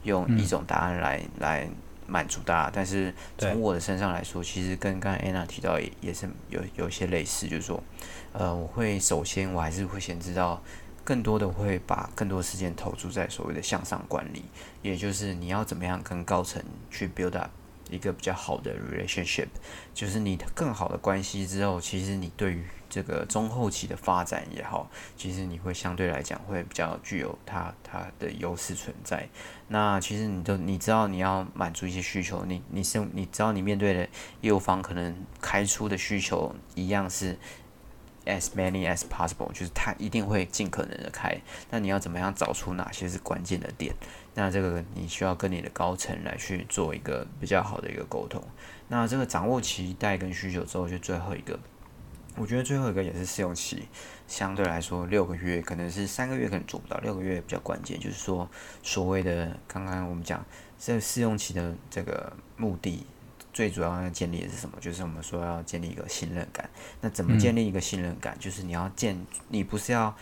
[0.03, 1.67] 用一种答案来来。
[2.07, 7.81] 满足大家，但是从我的身上来说，其实跟刚才 Anna 提到也也是有有一些类似，就是说，
[8.33, 10.61] 呃，我会首先我还是会先知道，
[11.03, 14.43] 更多的会把更多时间投注在所谓的向上管理，
[14.81, 17.49] 也就是你要怎么样跟高层去 build up
[17.89, 19.47] 一个比较好的 relationship，
[19.93, 29.27] 就是你更好的关系之后，其实你对于这个中后期的发展也好，其实你会相对来讲会比较具有它它的优势存在。
[29.67, 34.07] 那其实你都你知道你要满足一些需求，你你是你知道你面对的
[34.41, 37.37] 业务方可能开出的需求一样是
[38.25, 41.35] as many as possible，就是他一定会尽可能的开。
[41.69, 43.93] 那你要怎么样找出哪些是关键的点？
[44.33, 48.41] 那这个你需要跟你的高层来去做一个比较好的一个沟通。
[48.87, 51.59] 那这个掌握期待跟需求之后，就最后一个。
[52.37, 53.89] 我觉得最后一个也是试用期，
[54.25, 57.99] 相对来说六个月可能是三个月可能做不到，六个月比较关键。
[57.99, 58.49] 就是说，
[58.81, 60.45] 所谓的刚刚我们讲
[60.79, 63.05] 这试用期的这个目的，
[63.53, 64.77] 最主要要建立的是什么？
[64.79, 66.69] 就是我们说要建立一个信任感。
[67.01, 68.37] 那怎么建立一个信任感？
[68.39, 70.15] 就是你要建，你不是要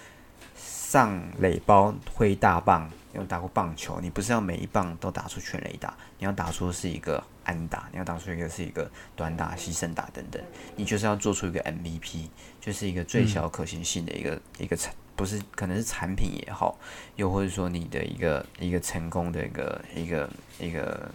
[0.57, 2.89] 上垒包挥大棒。
[3.11, 10.39] 有打过棒球，你不是要每一棒都打出全垒打，你要打出是一个安打，你要打出一个是一个短打、牺牲打等等，
[10.75, 12.27] 你就是要做出一个 MVP，
[12.61, 16.77] 就是一个最小可行性的一个一个产，不是可能是产品也好，
[17.15, 20.69] 又或者说你的一个一个成功的一个一个一个。
[20.69, 21.11] 一个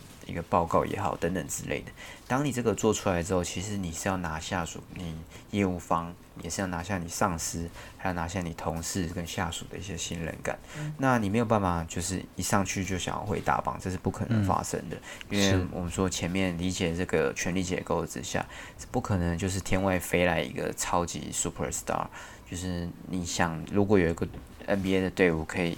[0.48, 1.92] 报告也好，等等之类的。
[2.26, 5.14] 当你这个做出来之后，其实你是要拿下属，你
[5.50, 10.58] 业务方也是要拿下你上司，还要拿下你同事跟下属的一些信任感。
[10.98, 14.96] 那你没有办法，就是一上去就想要会大棒，这是不可能发生的。
[15.28, 18.44] 因为我们说前面理解这个权力结构之下，
[18.78, 22.06] 是不可能就是天外飞来一个超级 super star。
[22.50, 24.26] 就是你想，如果有一个
[24.66, 25.76] NBA 的队伍可以。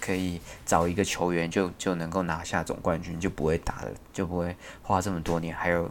[0.00, 5.88] 可以找一个球员就就能够拿下总冠军，就不会打了，就不会花这么多年，还有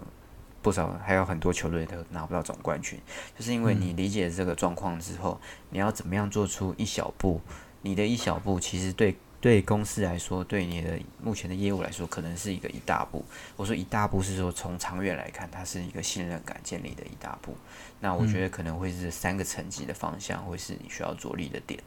[0.62, 3.00] 不少还有很多球队都拿不到总冠军，
[3.38, 7.40] 就是因为你理解这个状况之后，你要怎么样做出一小步？
[7.82, 13.24] 你的一小步其实对对公司来说，对你的目前的业务来说，可能是一个一大步。
[13.56, 17.56] 我说一大步是说从长远来看，它是一个信任感建立的一大步。
[18.02, 21.82] 那我觉得可能会是三个层级的方向，会是你需要着力的点。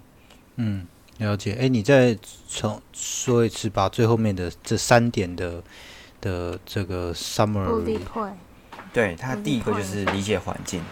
[0.56, 0.86] 嗯。
[1.18, 5.62] 了解，哎，你再重说一次，把最后面的这三点的
[6.20, 7.98] 的这个 summary。
[8.92, 10.84] 对，它第一个就是理解环境，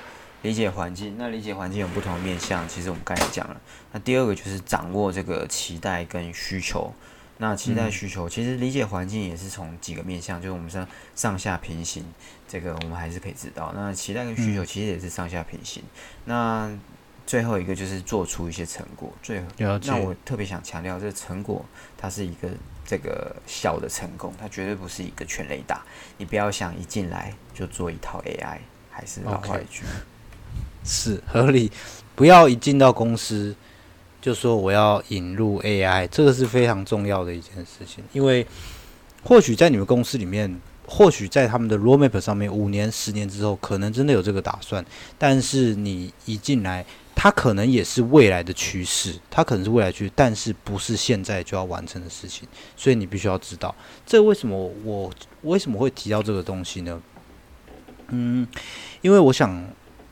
[0.42, 1.16] 理解环境。
[1.18, 3.60] 那理解环境有不同的面向，其实我们刚才讲了。
[3.92, 6.92] 那第二个就是掌握这个期待跟需求。
[7.38, 12.04] 那期待需求，其实理解环境也是从几个面向，就是我们上上下平行，
[12.46, 13.72] 这个我们还是可以知道。
[13.74, 15.82] 那期待跟需求其实也是上下平行。
[16.26, 16.70] 那
[17.30, 19.08] 最后一个就是做出一些成果。
[19.22, 21.64] 最那我特别想强调，这个成果
[21.96, 22.48] 它是一个
[22.84, 25.80] 这个小的成功，它绝对不是一个全雷打。
[26.18, 28.58] 你不要想一进来就做一套 AI，
[28.90, 29.84] 还是老话一句，
[30.84, 31.70] 是合理。
[32.16, 33.54] 不要一进到公司。
[34.20, 38.46] 就说我要引入 AI，这个是非常重要的一件事情，因为
[39.22, 44.84] 或许在你们公司里面，或许在他们的 roadmap 上面，五年、十年之后，可能真的有这个打算。
[45.16, 46.84] 但是你一进来，
[47.22, 52.48] 它可能也是未来的趋势，它可能是未来趋势，但是不是现在就要完成的事情。
[52.74, 53.74] 所以你必须要知道，
[54.06, 56.98] 这为什么我为什么会提到这个东西呢？
[58.08, 58.48] 嗯，
[59.02, 59.62] 因为我想。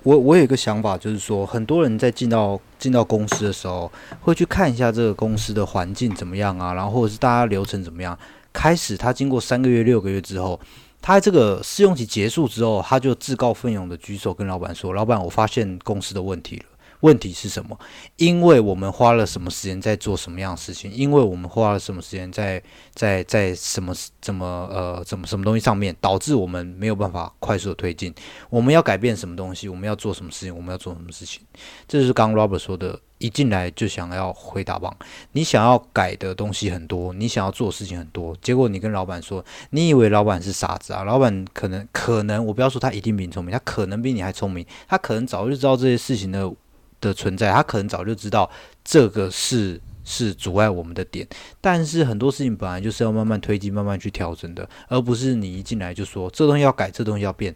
[0.04, 3.90] 我我有一个想法，就是说，很多人在进到进到公司的时候，
[4.20, 8.16] 会去看一下这个公司的环境怎么样啊，然后或者是大家流程怎么样。
[8.52, 10.58] 开始他经过三个月、六个月之后，
[11.02, 16.64] 他这个试用期结束之后，他就自告奋勇的举手跟老板说：“老板，我发现公司的问题了。”
[17.00, 17.78] 问题是什么？
[18.16, 20.90] 因为我们花了什么时间在做什么样的事情？
[20.92, 28.12] 因为我们花了什么时间在在在什么怎么呃怎么什么东西上面，导致我们没有办法快速的推进？
[28.50, 29.68] 我们要改变什么东西？
[29.68, 30.56] 我们要做什么事情？
[30.56, 31.42] 我们要做什么事情？
[31.86, 34.94] 这就是刚刚 Robert 说的，一进来就想要回答棒。
[35.32, 41.04] 你想要改的东西很多，你想要做的事情很多，结果你跟老板说，你以为老板是傻子啊？
[41.04, 46.52] 老板可能可能，我不要说他一定比你聪明，他可能比你还聪明，他可能早就知道这些事情的。
[47.00, 48.50] 的存在，他可能早就知道
[48.84, 51.26] 这个是是阻碍我们的点，
[51.60, 57.54] 但是很多事情本来就是要慢慢推进、慢慢去调整的，而不是你一进来就说这东西要改，这东西要变，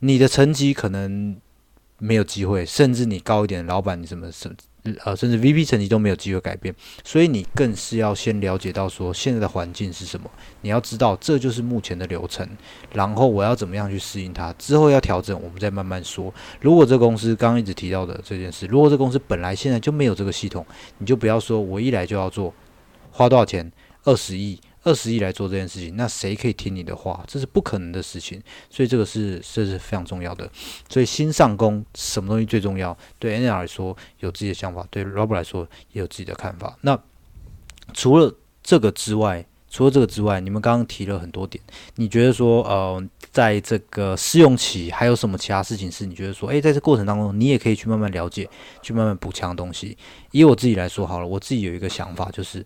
[0.00, 1.36] 你的成绩可能
[1.98, 4.54] 没有机会，甚至你高一点，老板你什么什。
[5.04, 6.74] 呃，甚至 VP 成绩都没有机会改变，
[7.04, 10.30] 所以你更是要先了解到说现在的环境是什么，
[10.62, 12.48] 你要知道这就是目前的流程，
[12.92, 16.32] 然后我要怎么样去适应它，之后要调整，我们再慢慢说。
[16.60, 20.64] 如果这公司刚刚一直提到的这件事，如果这公司本来现在就没有这个系统，
[20.98, 22.54] 你就不要说我一来就要做，
[23.10, 23.70] 花多少钱，
[24.04, 24.58] 二十亿。
[24.88, 27.22] 二十亿来做这件事情，那谁可以听你的话？
[27.28, 30.50] 这是不可能的事情，所以这个是这是非常重要的。
[30.88, 32.96] 所以新上工什么东西最重要？
[33.18, 36.74] 对 N L 来说有自己的想法，对 Robert 来说也有自己的看法。
[36.80, 36.98] 那
[37.92, 41.62] 除了这个之外，除了这个之外，你们刚刚提了很多点，
[41.96, 48.48] 你觉得说呃，在这个试用期还有什么其他事情是你觉得说，诶，在这过程当中你也可以去慢慢了解，
[48.80, 49.98] 去慢慢补强东西？
[50.30, 52.64] 以我自己来说好了，我自己有一个想法，就是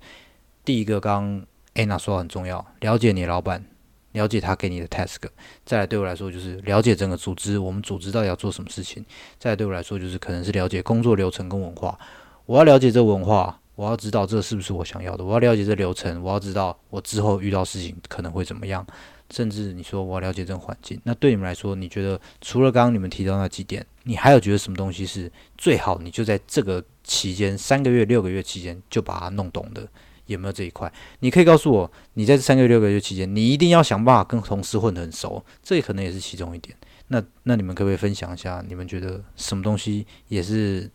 [0.65, 1.45] 第一个刚。
[1.75, 3.65] 哎，那说很重要，了解你老板，
[4.13, 5.19] 了解他给你的 task。
[5.65, 9.05] 再来对我来说就是了解整个组织，我们组织到底要做什么事情。
[9.39, 11.99] 再来对我来说就是可能是了解工作流程跟文化。
[12.45, 15.25] 我要了解这文化，我要知道这是不是我想要的。
[15.25, 18.87] 我要了解这流程，我要知道我之后遇到事情可能会怎么样。
[19.31, 25.99] 甚至你说我要了解这个环境，那对你们来说，你觉得除了刚刚你们提到那几点，你还有觉得什么东西是最好？
[26.01, 29.89] 你就在这个期间三个月、六个月期间就把它弄懂的。
[30.27, 30.93] 有没有这一块？
[31.21, 36.77] 你可以告诉我，你在这三个月、六个月期间，你一定要想办法跟同事混得很熟，这可能也是其中一点。
[37.09, 40.91] 那那你们可不可以分享一下，你们觉得什么东西也是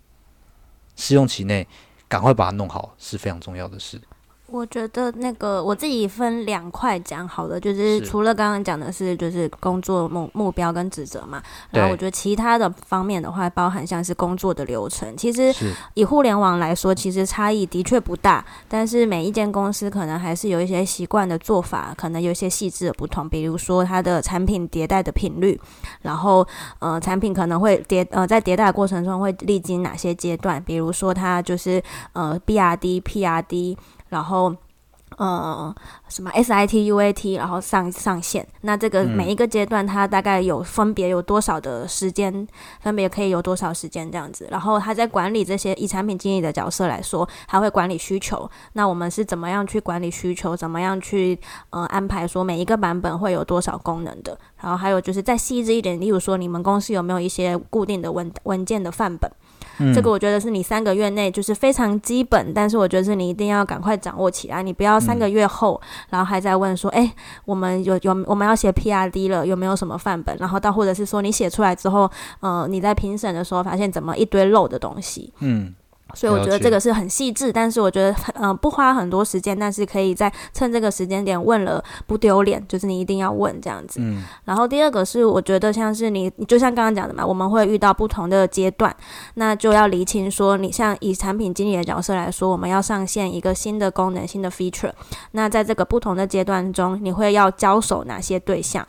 [0.96, 1.68] 试用期内
[2.08, 4.02] 赶快把它弄好是非常重要的事？
[4.50, 15.54] 我觉得那个我自己分两块讲好了，就是除了刚刚讲的是就是工作目目标跟职责嘛，然后我觉得其他的方面的话，包含像是工作的流程，其实
[15.96, 25.60] 以互联网来说，其实差异的确不大，但是每一间公司可能还是有一些习惯的做法，可能有一些细致的不同，比如说它的产品迭代的频率，
[26.04, 26.48] 然后
[26.80, 31.84] 呃产品可能会迭呃在迭代的过程中会历经哪些阶段，比如说它就是
[32.14, 33.76] 呃 BRD PRD。
[34.10, 34.56] 然后，
[35.18, 35.74] 嗯，
[36.10, 38.48] 什么 SIT UAT，然后上上线。
[38.62, 42.48] 那这个每一个阶段，它大概有分别有多少的时间，
[42.82, 44.48] 分别可以有多少时间这样子。
[44.50, 48.50] 然后他在管理这些以产品经理的角色来说，他会管理需求。
[48.74, 50.56] 那我们是怎么样去管理需求？
[50.56, 51.38] 怎么样去
[51.70, 54.38] 呃安排说每一个版本会有多少功能的？
[54.62, 59.30] 然后还有就是再细致一点，例如说你们公司有没有一些固定的文文件的范本？
[59.94, 64.64] 这个我觉得是你三个月内就是非常基本，但是我觉得是你一定要赶快掌握起来。
[64.64, 65.80] 你不要三个月后，
[66.10, 67.14] 然后还在问说：“哎，
[67.46, 75.34] 我们有有我们要写 PRD 了，有没有什么范本？”然后到或者是说你写出来之后，呃，你在评审的时候发现怎么一堆漏的东西。
[75.40, 75.74] 嗯，
[76.14, 84.00] 所以我觉得这个是很细致，但是我觉得很呃不花很多时间，但是可以在趁这个时间点问了不丢脸，就是你一定要问这样子。
[84.02, 88.96] 嗯然后第二个是我觉得像是你，你就像刚刚讲的嘛，我们会遇到不同的阶段，
[89.36, 94.92] 那就要厘清说，你像以产品经理的角色来说，我们要上线一个新的功能、新的 feature，
[95.32, 98.88] 那在这个不同的阶段中，你会要交手哪些对象？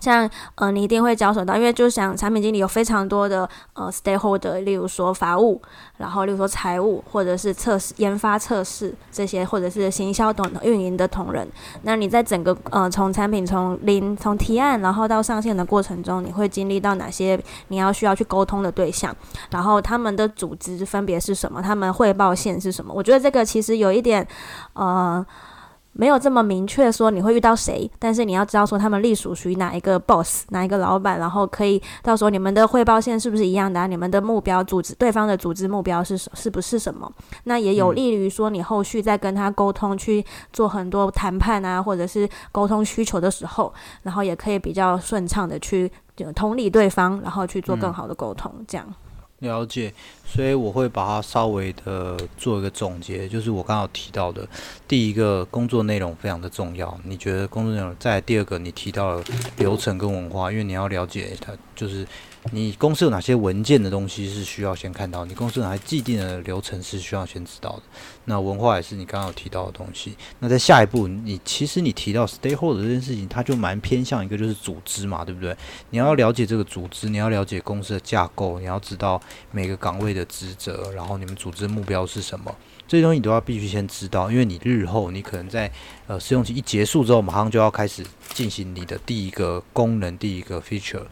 [0.00, 5.60] 像呃，你一定会交手到，因为就想产品经理有非常多的呃 stakeholder，例如说法务，
[5.96, 11.48] 然后例如说财务，或者是测试、研发、测试这些，或者是行销等运营的同仁。
[11.82, 17.38] 那你在整个呃从产品从零从提案然后到上线的过程中，你会经历到哪些
[17.68, 19.14] 你要需要去沟通的对象？
[19.50, 21.60] 然后他们的组织分别是什么？
[21.62, 22.92] 他们汇报线是什么？
[22.94, 24.26] 我觉得这个其实有一点
[24.72, 25.24] 呃。
[26.00, 33.86] 没有这么明确说你会遇到谁，但是你要知道说他们隶属于哪一个 boss，哪一个老板，然后可以到时候你们的汇报线是不是一样的、啊？
[33.88, 37.12] 你们的目标组织对方的组织目标是什是不是什么？
[37.44, 48.86] 那也有利于说你后续在跟他沟通去做很多谈判啊，或者是沟通需求的时候，然后也可以比较顺畅的去就同理对方，然后去做更好的沟通，这样。
[49.40, 49.92] 了解，
[50.26, 54.46] 所以我会把它稍微的做一个总结，就是我刚刚提到的，
[54.88, 57.94] 第一个工作内容非常的重要，你觉得工作内容？
[58.00, 59.24] 在第二个，你提到了
[59.56, 62.04] 流程跟文化，因为你要了解它，就是
[62.50, 67.82] 你公司有哪些文件的东西是需要先看到，你公司有哪些既定的流程是需要先知道的。
[68.24, 70.16] 那文化也是你刚刚有提到的东西。
[70.38, 75.56] 那在下一步，你其实你提到 stakeholder 这件事情，它就蛮偏向一个就是组织嘛，对不对？
[75.90, 79.20] 你要了解这个组织，你要了解公司的架构，你要知道
[79.50, 82.54] 每个岗位的职责，然后你们组织目标是什么，
[82.86, 85.70] 这些东西你都要必须先知道，因为你日后你可能在
[86.06, 91.04] 呃试用期一结束之后，马上就要开始进行你的第一个功能、第一个 feature。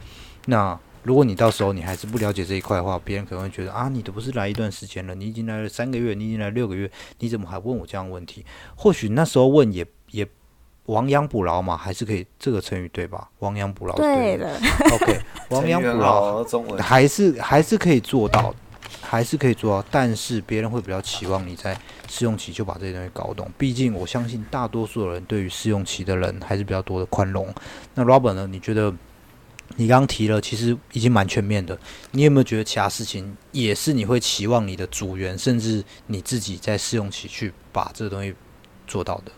[0.48, 6.90] 那如果你到时候你还是不了解这一块的话，别人可能会觉得啊，你都不是来一段时间了，你已经来了三个月，你已经来六个月，
[7.20, 8.44] 你怎么还问我这样的问题？
[8.74, 10.26] 或许那时候问也也
[10.86, 13.28] 亡羊补牢嘛，还是可以这个成语对吧？
[13.38, 14.50] 亡羊补牢对的。
[14.94, 18.52] OK，亡羊补牢好中文还是还是可以做到，
[19.00, 21.78] 还是可以做到，但是别人会比较期望你在
[22.08, 23.48] 试用期就把这些东西搞懂。
[23.56, 27.48] 毕竟我相信大多数的人对于试用期的人还是比较多的宽容。
[27.94, 28.48] 那 Robert 呢？
[28.48, 28.92] 你觉得
[29.74, 31.78] 你刚刚提了，其实已经蛮全面的。
[32.12, 38.34] 你有没有觉得其他事情也是你会期望你的组员，甚至你自己在试用期去把这个东西
[38.86, 39.32] 做到的？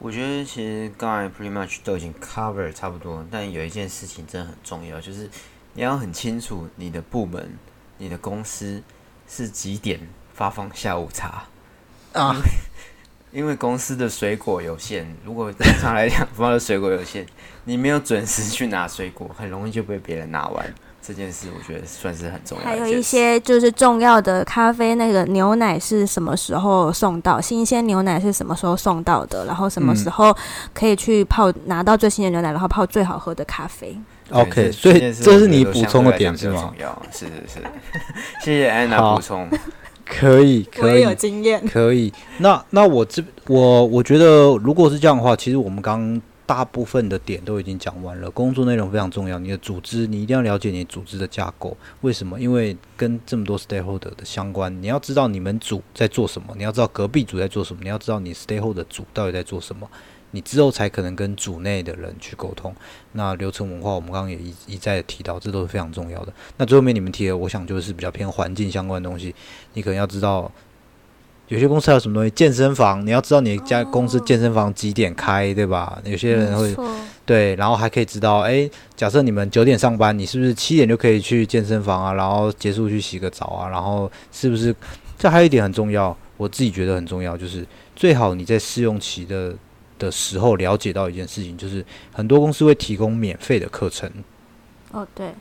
[0.00, 5.30] 我觉得其实刚才 pretty much 都已经 cover 差不多，但有一件事情真的很重要，就是
[5.74, 7.56] 你要很清楚你的部门、
[7.96, 8.82] 你的公司
[9.28, 10.00] 是几点
[10.34, 11.44] 发放下午茶
[12.12, 12.36] 啊。
[13.30, 17.26] 因为公司的水果有限，如果正常来讲，发的水果有限，
[17.64, 20.74] 你没有准时去拿水果，很容易就被别人拿完。
[21.00, 22.68] 这件事我觉得算是很重要的。
[22.68, 27.40] 还有一些就是重要的咖啡，那个牛奶是什么时候送到？
[27.40, 29.46] 新鲜牛奶是什么时候送到的？
[29.46, 30.36] 然后什么时候
[30.74, 33.98] 可以去泡拿到最新的牛奶，然后泡最好喝的咖啡
[34.30, 36.74] ？OK，所以这是你补充的点是吗重？
[36.78, 37.62] 要，是是是，
[38.44, 39.48] 谢谢安娜补充。
[40.08, 41.64] 可以，可以有，经验。
[41.66, 48.30] 可以，那那我这我我觉得，如果是这样的话，其实我们刚刚大部分的点都已经讲完了。
[48.30, 51.76] 工作内容非常重要，你的组织你一定要了解你组织的架构。
[52.00, 52.40] 为什么？
[52.40, 59.86] 因为跟这么多 stakeholder 的相关，你要知道你们组在做什么，你要知道隔壁组在做什么，你要知道你 stakeholder 组到底在做什么，
[60.32, 62.74] 你之后才可能跟组内的人去沟通。
[63.12, 66.32] 那流程文化，我们刚刚也一一再提到，这都是非常重要的。
[66.56, 69.34] 那最后面你们提的，我想就是比较偏环境相关的东西，
[69.74, 70.50] 你可能要知道。
[71.48, 72.30] 有些公司还有什么东西？
[72.32, 75.98] 健身房，你要知道你家公司健身房几点开，对吧？
[76.04, 76.76] 有些人会
[77.24, 82.12] 对，然后还可以知道，诶，假设你们九点上班，你是不是七点就可以去健身房啊？
[82.12, 83.66] 然后结束去洗个澡啊？
[83.70, 84.76] 然后是不是？
[85.16, 87.66] 这还有一点很重要，我自己觉得很重要，就是
[87.96, 89.54] 最好你在试用期的
[89.98, 94.10] 的时候了解到一件事情，就是很多公司会提供免费的课程。
[94.92, 95.34] 哦，对，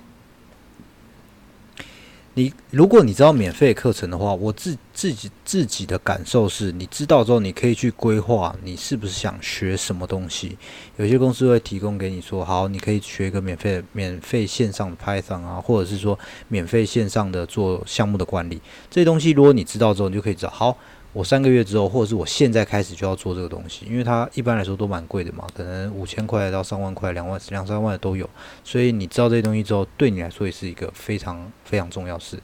[2.33, 10.57] 你如果你知道免费课程的话，我自自己自己的感受是，你知道之后，你可以去规划你是不是想学什么东西。
[10.97, 19.31] 有些公司会提供给你说，好，你可以学一个免费免费线上的 Python 啊，或者是说免费线上的做项目的管理这些东西。
[19.31, 20.77] 如果你知道之后，你就可以知道，好，
[21.13, 28.29] 我三个月之后，或者是我现在开始就要做这个东西，因为它一般来说都蛮贵的嘛，可能五千块到上万块、两万、两三万的都有。
[28.63, 32.37] 所以你知道这些东西之后，对你来说也是一个非常非常重要的事。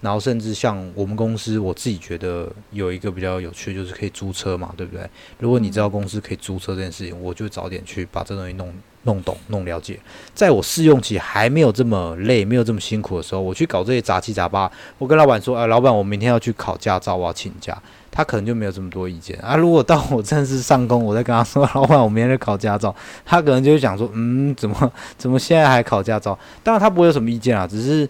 [0.00, 5.10] 然后甚至像我们公司，我自己觉得有一个比较有趣，就是可以租车嘛，对不对？
[5.40, 8.72] 如果你知道公司可以租车这件事情，我就早点去把这东西弄
[9.04, 9.98] 弄懂、弄了解。
[10.34, 14.70] 在我试用期还没有这么累、没有这么辛苦的时候，我去搞这些杂七杂八。
[14.98, 17.76] 我跟老板说：“啊，老板，我明天要去考驾照，我要请假。”
[18.10, 19.54] 他可能就没有这么多意见啊。
[19.54, 22.94] 如果到我正式上工，我再跟他说：“老板，我明天考驾照。”
[23.24, 28.08] 他可能就会想说：“嗯，怎么怎么现在还考驾照？”当然他不会有什么意见啊，只是。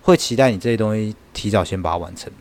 [0.00, 2.32] 会期待你这些东西提早先把它完成。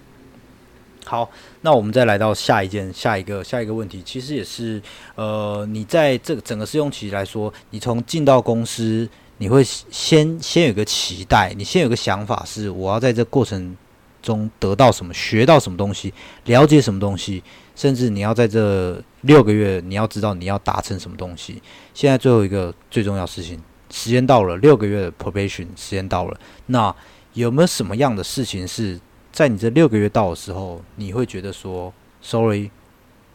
[1.07, 1.29] 好，
[1.61, 4.81] 那我们再来到下一件、下一个、下一个问题，其实也是，
[5.15, 13.73] 呃，你在这个整个试用期来说，你从进到公司，你会先先有个期待，你先有个想法，是我要在这过程
[14.21, 17.41] 中得到什么，学到什么东西，了解什么东西，
[17.73, 21.63] 甚至你要在这六个月，你要知道你要达成什么东西。
[21.93, 23.57] 现在最后一个最重要事情，
[23.89, 26.93] 时间到了，六个月的 probation 时间到了，那。
[27.33, 28.99] 有没有什么样的事情是
[29.37, 32.71] 在你这六个月到的时候，你会觉得说，sorry，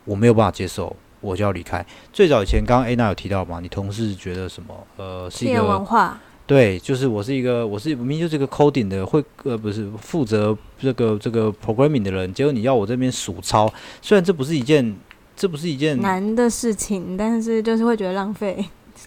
[0.05, 1.86] 我没有办法接受，我就要离开？
[2.12, 4.74] 最早以前，刚刚 A 娜有提到嘛，你同事觉得什么？
[4.96, 14.96] 呃，是一个文化，对，就是我是一个，我是明明就是一个 coding 的，会呃不是负责这个这个 programming 的人，结果你要我这边数抄，虽然这不是一件，
[15.36, 18.57] 这不是一件难的事情，但是就是会觉得浪费。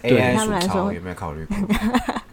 [0.00, 1.56] 对他们来说，有没有考虑过？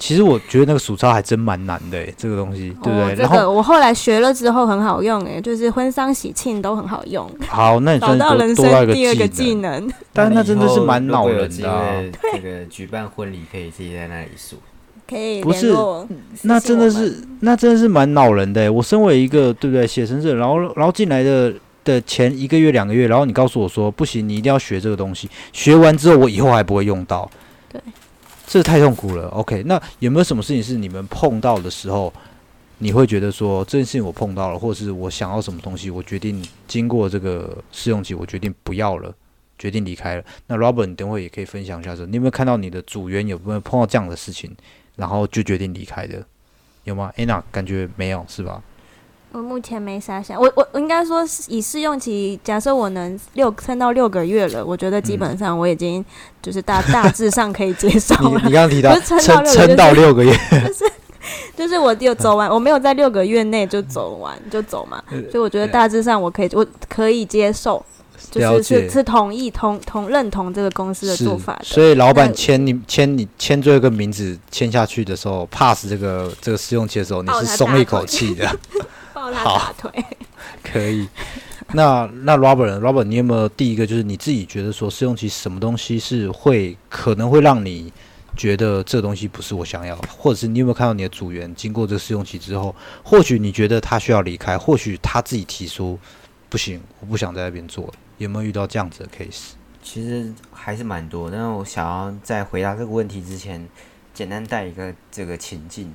[0.00, 3.14] 其实我觉得那个数钞还真蛮难的，这个东西，对不对？
[3.14, 7.30] 这个我后来学了之后很好用，哎，就是婚丧喜庆都很好用。
[7.46, 12.10] 好，那你找到人生第二个技能，但是那真的是蛮恼人的。
[12.32, 14.56] 这个举办婚礼可以自己在那里数，
[15.06, 15.76] 可以不是？
[16.44, 18.72] 那真的是，那真的是蛮恼人的。
[18.72, 21.52] 我身为一个对不对写生者，然后然后进来的
[21.84, 27.30] 的前一个月两个月，然后你告诉我说不行，你一定要学这个东西，学完之后我以后还不会用到。
[27.70, 27.78] 对。
[28.50, 29.28] 这太痛苦了。
[29.28, 32.12] OK，那有没有什么事情是你们碰到的时候，
[32.78, 39.14] 你会觉得说这件事情我碰到了，或者是我想要什么东西，我决定经过这个试用期，我决定不要了，
[39.56, 40.24] 决定离开了。
[40.48, 44.50] 那 Robert，你等会也可以分享一下，说你有没有看到你的组员有没有碰到这样的事情，
[44.96, 46.20] 然后就决定离开的，
[46.82, 48.60] 有吗？Anna，感觉没有是吧？
[49.32, 56.04] 我目前没啥想，我我应该说以试用期，假设我能六撑到六个月了，我觉得基本上我已经
[56.42, 58.40] 就是大大致上可以接受了。
[58.44, 60.32] 你刚刚提到 撑撑到六个月，
[60.66, 60.92] 就是
[61.56, 65.00] 就是我有走完，我没有在六个月内就走完就走嘛，
[65.30, 67.80] 所以我觉得大致上我可以我可以接受，
[68.32, 71.56] 就是是是同意同同认同这个公司的做法。
[71.62, 78.50] 所以老板签你签你签最后一个名字签下去的时候，pass 这个这个试用期的时候，你是松一口气的。
[79.12, 80.04] 好，腿
[80.62, 81.08] 可以。
[81.72, 87.92] 那那 Robert，Robert，你有没有第一个就是你自己觉得说试用期什么东西是会可能会让你
[88.36, 95.96] 觉得这东西不是我想要，或者是你有没有看到你的组员经过这个试用期之后，或许你觉得他需要离开，或许他自己提出
[96.48, 97.92] 不行，我不想在那边做了。
[98.18, 99.50] 有没有遇到这样子的 case？
[99.82, 101.30] 其实还是蛮多。
[101.30, 103.64] 但是我想要在回答这个问题之前，
[104.12, 105.94] 简单带一个这个情境，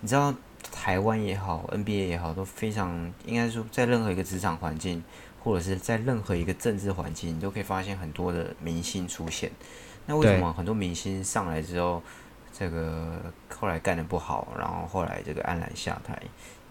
[0.00, 0.34] 你知道。
[0.80, 5.02] 台湾也好，NBA 也好，都非常应该说，在任何一个职场环境，
[5.42, 9.50] 或者是在任何一个政治环境，你都可以发现很多的明星出现。
[10.06, 12.00] 那为什么很多明星上来之后，
[12.56, 13.20] 这个
[13.52, 16.16] 后来干的不好，然后后来这个黯然下台？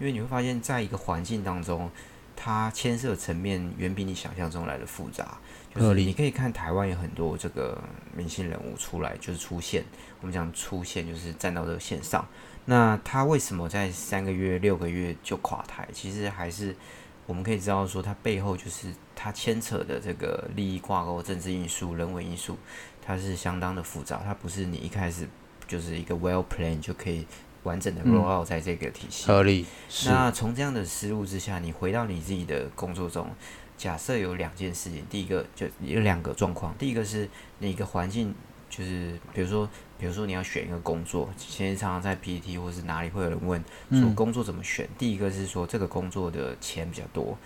[0.00, 1.90] 因为你会发现在一个环境当中，
[2.34, 5.36] 它牵涉层面远比你想象中来的复杂。
[5.74, 7.78] 就是你可以看台湾有很多这个
[8.16, 9.84] 明星人物出来，就是出现，
[10.22, 12.26] 我们讲出现就是站到这个线上。
[12.70, 15.88] 那他为什么在三个月、六个月就垮台？
[15.90, 16.76] 其实还是
[17.24, 22.58] 我们可以知道说，它背后就是它牵扯的这个利益挂钩、政治因素、人为因素，
[23.00, 24.20] 它是相当的复杂。
[24.22, 25.26] 它不是你一开始
[25.66, 27.26] 就是一个 well plan 就可以
[27.62, 29.26] 完整的 roll out 在这个体系。
[29.26, 29.64] 合理。
[30.04, 33.30] 那从这样的思路之下，你回到你自己的工作中，
[33.78, 37.26] 假设有两件事情，第一个就有两个状况，第一个是
[37.60, 38.34] 你一个环境，
[38.68, 39.68] 就是比如说。
[40.00, 43.60] 比如说你要选一个工作，其实常常在 PPT 或是哪里会有人问
[43.90, 44.88] 说工作怎么选。
[44.96, 47.36] 第一个是说这个工作的钱比较多，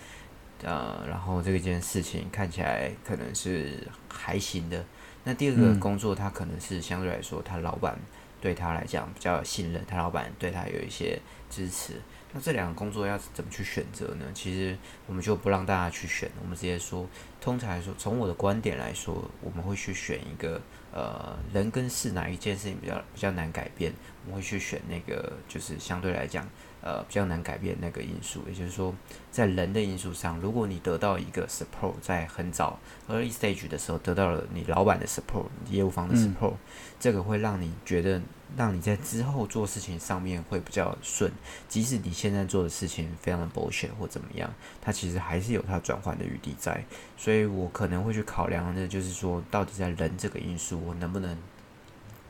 [0.61, 4.85] 呃，然后这个件事情看起来可能是还行的。
[5.23, 7.97] 那第二个工作，他可能是相对来说，他老板
[8.39, 11.19] 对他来讲比较有信任，他老板对他有一些
[11.49, 11.93] 支持。
[12.33, 14.25] 那这两个工作要怎么去选择呢？
[14.33, 14.77] 其实
[15.07, 17.07] 我们就不让大家去选，我们直接说，
[17.39, 20.61] 通常来说，从我的观点来说，我们会去选一个。
[20.95, 23.91] 呃，人跟事哪一件事情比较比较难改变？
[24.25, 26.47] 我们会去选那个，就是相对来讲
[26.83, 28.93] 呃比较难改变那个因素，也就是说，
[29.31, 32.77] 在人的因素上，如果你得到一个 support，在很早
[33.07, 36.55] early stage 的时候得到了你老板的 support，业务方的 support，
[36.99, 38.21] 这个会让你觉得
[38.57, 41.31] 让你在之后做事情上面会比较顺，
[41.69, 46.83] 即使你现在做的事情非常的 bullshit 或怎么样，它其实还是有它转换的余地在，
[47.17, 51.37] 所以我可能会去考量的，就是说到底在人这个因素，我能不能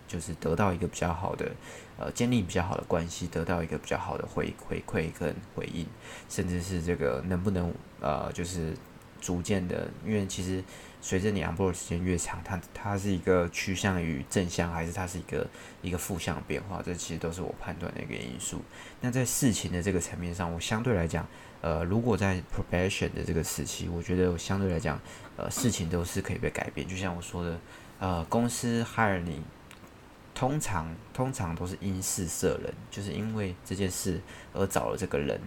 [0.08, 1.52] 就是得到一个比较好的。
[1.98, 5.86] 呃，建立比较好的关系，得到一个比较好的回回馈跟回应，
[6.28, 8.76] 甚至是这个能不能呃，就是
[9.22, 10.64] 逐渐的，因为其实
[11.02, 15.48] 随着你 on board 时间越长，它它是一个趋向于正向，还是它是一个
[15.84, 18.62] 一个负向变化，这其实都是我判断的一个因素。
[19.00, 21.26] 那在事情的这个层面上，我相对来讲，
[21.62, 25.00] 呃，如果在 probation 的这个时期，我觉得我相对来讲，
[25.38, 26.88] 呃，事情都是可以被改变。
[26.88, 27.60] 就像我说的，
[28.00, 29.44] 呃，公司 hire 你。
[30.36, 34.20] 通常通常都是因事设人，就是因为这件事
[34.54, 35.40] 而找了这个人。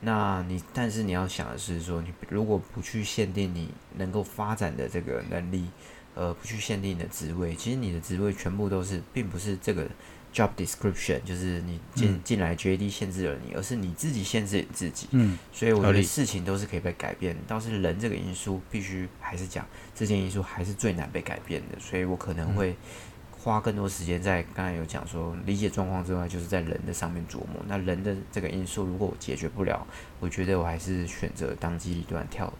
[0.00, 5.66] 那你但是你要想的是说，你如果不去限定你能够发展的这个能力，
[6.16, 9.88] 呃，不去限定你的职位，其实你的职位全部都是，并不是这个
[10.34, 15.06] job description，就是你进进来 JD 限制了你，而是你自己限制你自己。
[15.12, 19.64] 嗯，所以我觉得事情都是可以被改变，倒是人这个因素必须还是讲
[19.94, 22.74] 这件因素还是最难被改变的，所以我可能会。
[23.42, 27.56] 花更多时间在刚才有讲说理解状况之外，就是在人的上面琢磨。
[27.66, 29.84] 那人的这个因素如果我解决不了，
[30.20, 32.52] 我觉得我还是选择当机立断跳，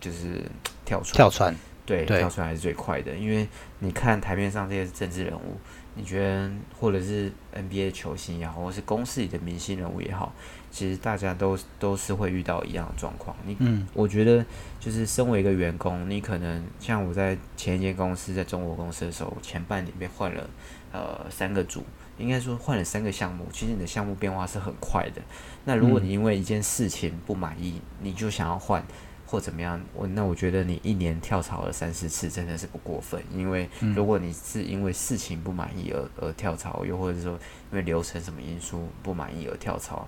[0.00, 0.42] 就是
[0.86, 1.14] 跳船。
[1.14, 1.54] 跳船，
[1.84, 3.14] 对，跳船还是最快的。
[3.14, 3.46] 因为
[3.80, 5.58] 你看台面上这些政治人物，
[5.96, 10.32] 你觉得或者是 NBA 球星也好，或是公司里的明星人物也好。
[10.70, 13.34] 其实大家都都是会遇到一样的状况。
[13.46, 14.44] 你，嗯我觉得
[14.78, 20.46] 就是身为一个员工，你可能像我在前一间公司，在中国公司的时候，前半年被换了
[20.92, 21.82] 呃三个组，
[22.18, 23.46] 应该说换了三个项目。
[23.50, 25.22] 其实你的项目变化是很快的。
[25.64, 28.84] 那如果你因为一件事情不满意，你就想要换
[29.26, 33.20] 或怎么样，我那我觉得你一年跳槽了三四次，真的是不过分。
[33.34, 40.06] 因为如果你是因为事情不满意而而跳槽，又或者说因为流程什么因素不满意而跳槽。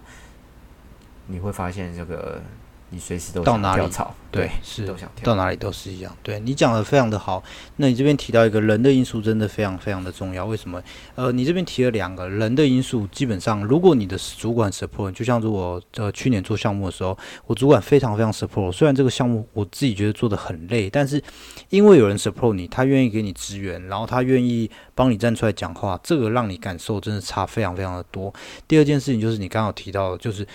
[1.26, 2.40] 你会发现这个，
[2.90, 3.82] 你随时都到哪里
[4.30, 6.14] 对，是都想跳到哪里都是一样。
[6.22, 7.42] 对你讲的非常的好。
[7.76, 10.44] 那你这边提到一个人的因素，真的非常非常的重要。
[10.44, 10.82] 为什么？
[11.14, 17.16] 呃，你这边提了两个人的因素，基本上如果你的主管 support，就像是我呃去年做项目的时候，
[17.46, 18.70] 我主管非常非常 support。
[18.70, 21.22] 虽然这个项目我自己觉得做的很累，但是
[21.70, 28.32] 因为有人 support 你，他愿意给你支援，然后他愿意帮你站出来讲话，这个让你感受真的差非常非常的多。
[28.66, 30.46] 第二件事情就是你刚刚提到的，就是。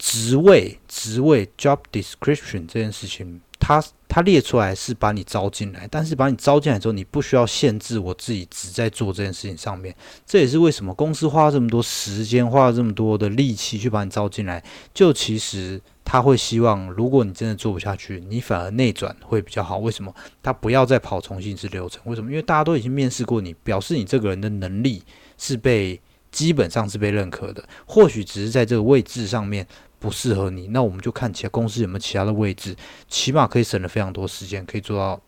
[0.00, 9.94] 职位，职位，job description 这件事情，它它列出来是把你招进来，但是把你招进来之后，你不需要限制我自己只在做这件事情上面。
[10.24, 19.76] 这也是为什么公司花这么多时间，花了这么多的力气去把你招进来，就其实他会希望，如果你真的做不下去，你反而内转会比较好。
[19.76, 20.12] 为什么？
[20.42, 22.00] 他不要再跑重新制流程？
[22.06, 22.30] 为什么？
[22.30, 25.02] 因为大家都已经面试过你，表示你这个人的能力
[25.36, 26.00] 是被
[26.32, 29.66] 基本上是被认可的，或许只是在这个位置上面。
[30.00, 32.74] 不适合你，那我们就看其他公司有没有其他的位置，
[33.06, 35.20] 起码可以省了非常多时间，可以做到，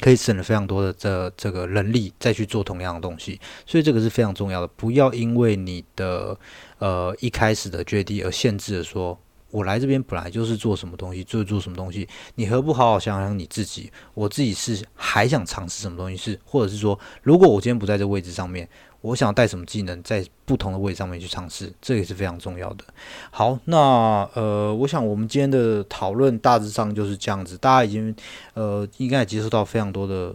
[0.00, 4.66] 可以省了非常多的这这个人力再去做同样的东西，所以这个是非常重要的。
[4.66, 6.36] 不要因为你的
[6.78, 9.16] 呃一开始的决定而限制了，说
[9.52, 13.92] 我来这边本来就是做什么东西，就是做什么东西，你何不好好想想你自己？
[14.14, 18.68] 我自己是还想尝试什么东西，是或者是说，如果我今天不在这位置上面。
[19.04, 22.84] 我想带什么技能，在不同的位置上面去尝试，这也是非常重要的。
[23.30, 27.58] 好，那呃，我想我们今天的讨论大致上就是这样子。
[27.58, 28.16] 大家已经
[28.54, 30.34] 呃，应该也接收到非常多的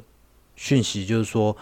[0.56, 1.58] 讯息，就是说，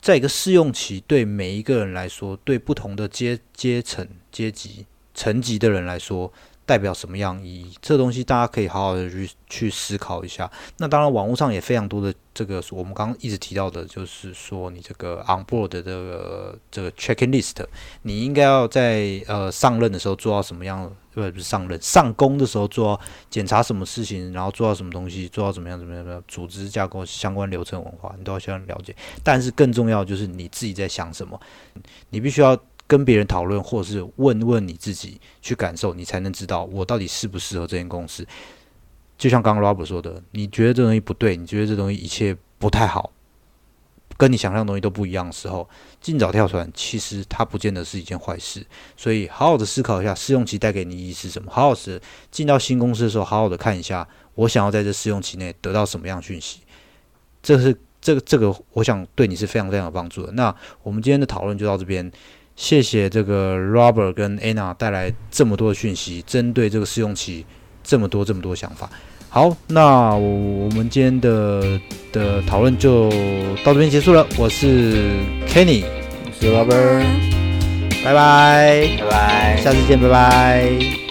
[0.00, 6.32] 在一个试用期，对每一个人来说，对不同的阶阶层、阶级、层级的人来说。
[6.66, 7.72] 代表什么样意义？
[7.80, 10.50] 这东西大家可以好好的去去思考一下。
[10.78, 17.64] 那当然，网络上也非常多的这个，我们刚刚一直提到的，就是说你这个 on board 的这个这个 checking list，
[18.02, 20.92] 你应该要在呃上任的时候做到什么样？
[21.14, 23.00] 不不是上任上工的时候做到
[23.30, 28.94] 检查什么事情，然后做到什么东西，做到怎么样怎么样的组织架构相关流程文化，你都要先了解。
[29.22, 31.40] 但是更重要就是你自己在想什么，
[32.10, 32.58] 你必须要。
[32.86, 38.26] 跟别人讨论，或者是问问你自己去感受，你才能知道我到底适不适合这间公司。
[39.18, 43.10] 就像刚刚 Robert 说的，你觉得这东西不对，你觉得这东西一切不太好，
[44.18, 45.66] 跟你想象的东西都不一样的时候，
[46.02, 48.64] 尽早跳船，其实它不见得是一件坏事。
[48.94, 51.50] 所以好好的思考一下试用期带给你意义是什么。
[51.50, 56.60] 好好的进到新公司的时候，好好的看一下，我想要在这试用期内得到什么样讯息。
[57.42, 60.32] 这是这个这个，我想对你是非常非常有帮助的。
[60.32, 62.12] 那我们今天的讨论就到这边。
[62.56, 67.44] 谢谢这个 Robert 跟 Anna 带来这么多的讯息，针对这个试用期
[67.84, 68.90] 这么多这么多想法。
[69.28, 71.78] 好，那我们今天的
[72.10, 73.10] 的讨论就
[73.62, 74.26] 到这边结束了。
[74.38, 75.84] 我是 Kenny，
[76.24, 77.04] 我是 Robert，
[78.02, 81.05] 拜拜，拜拜，下次见，拜拜。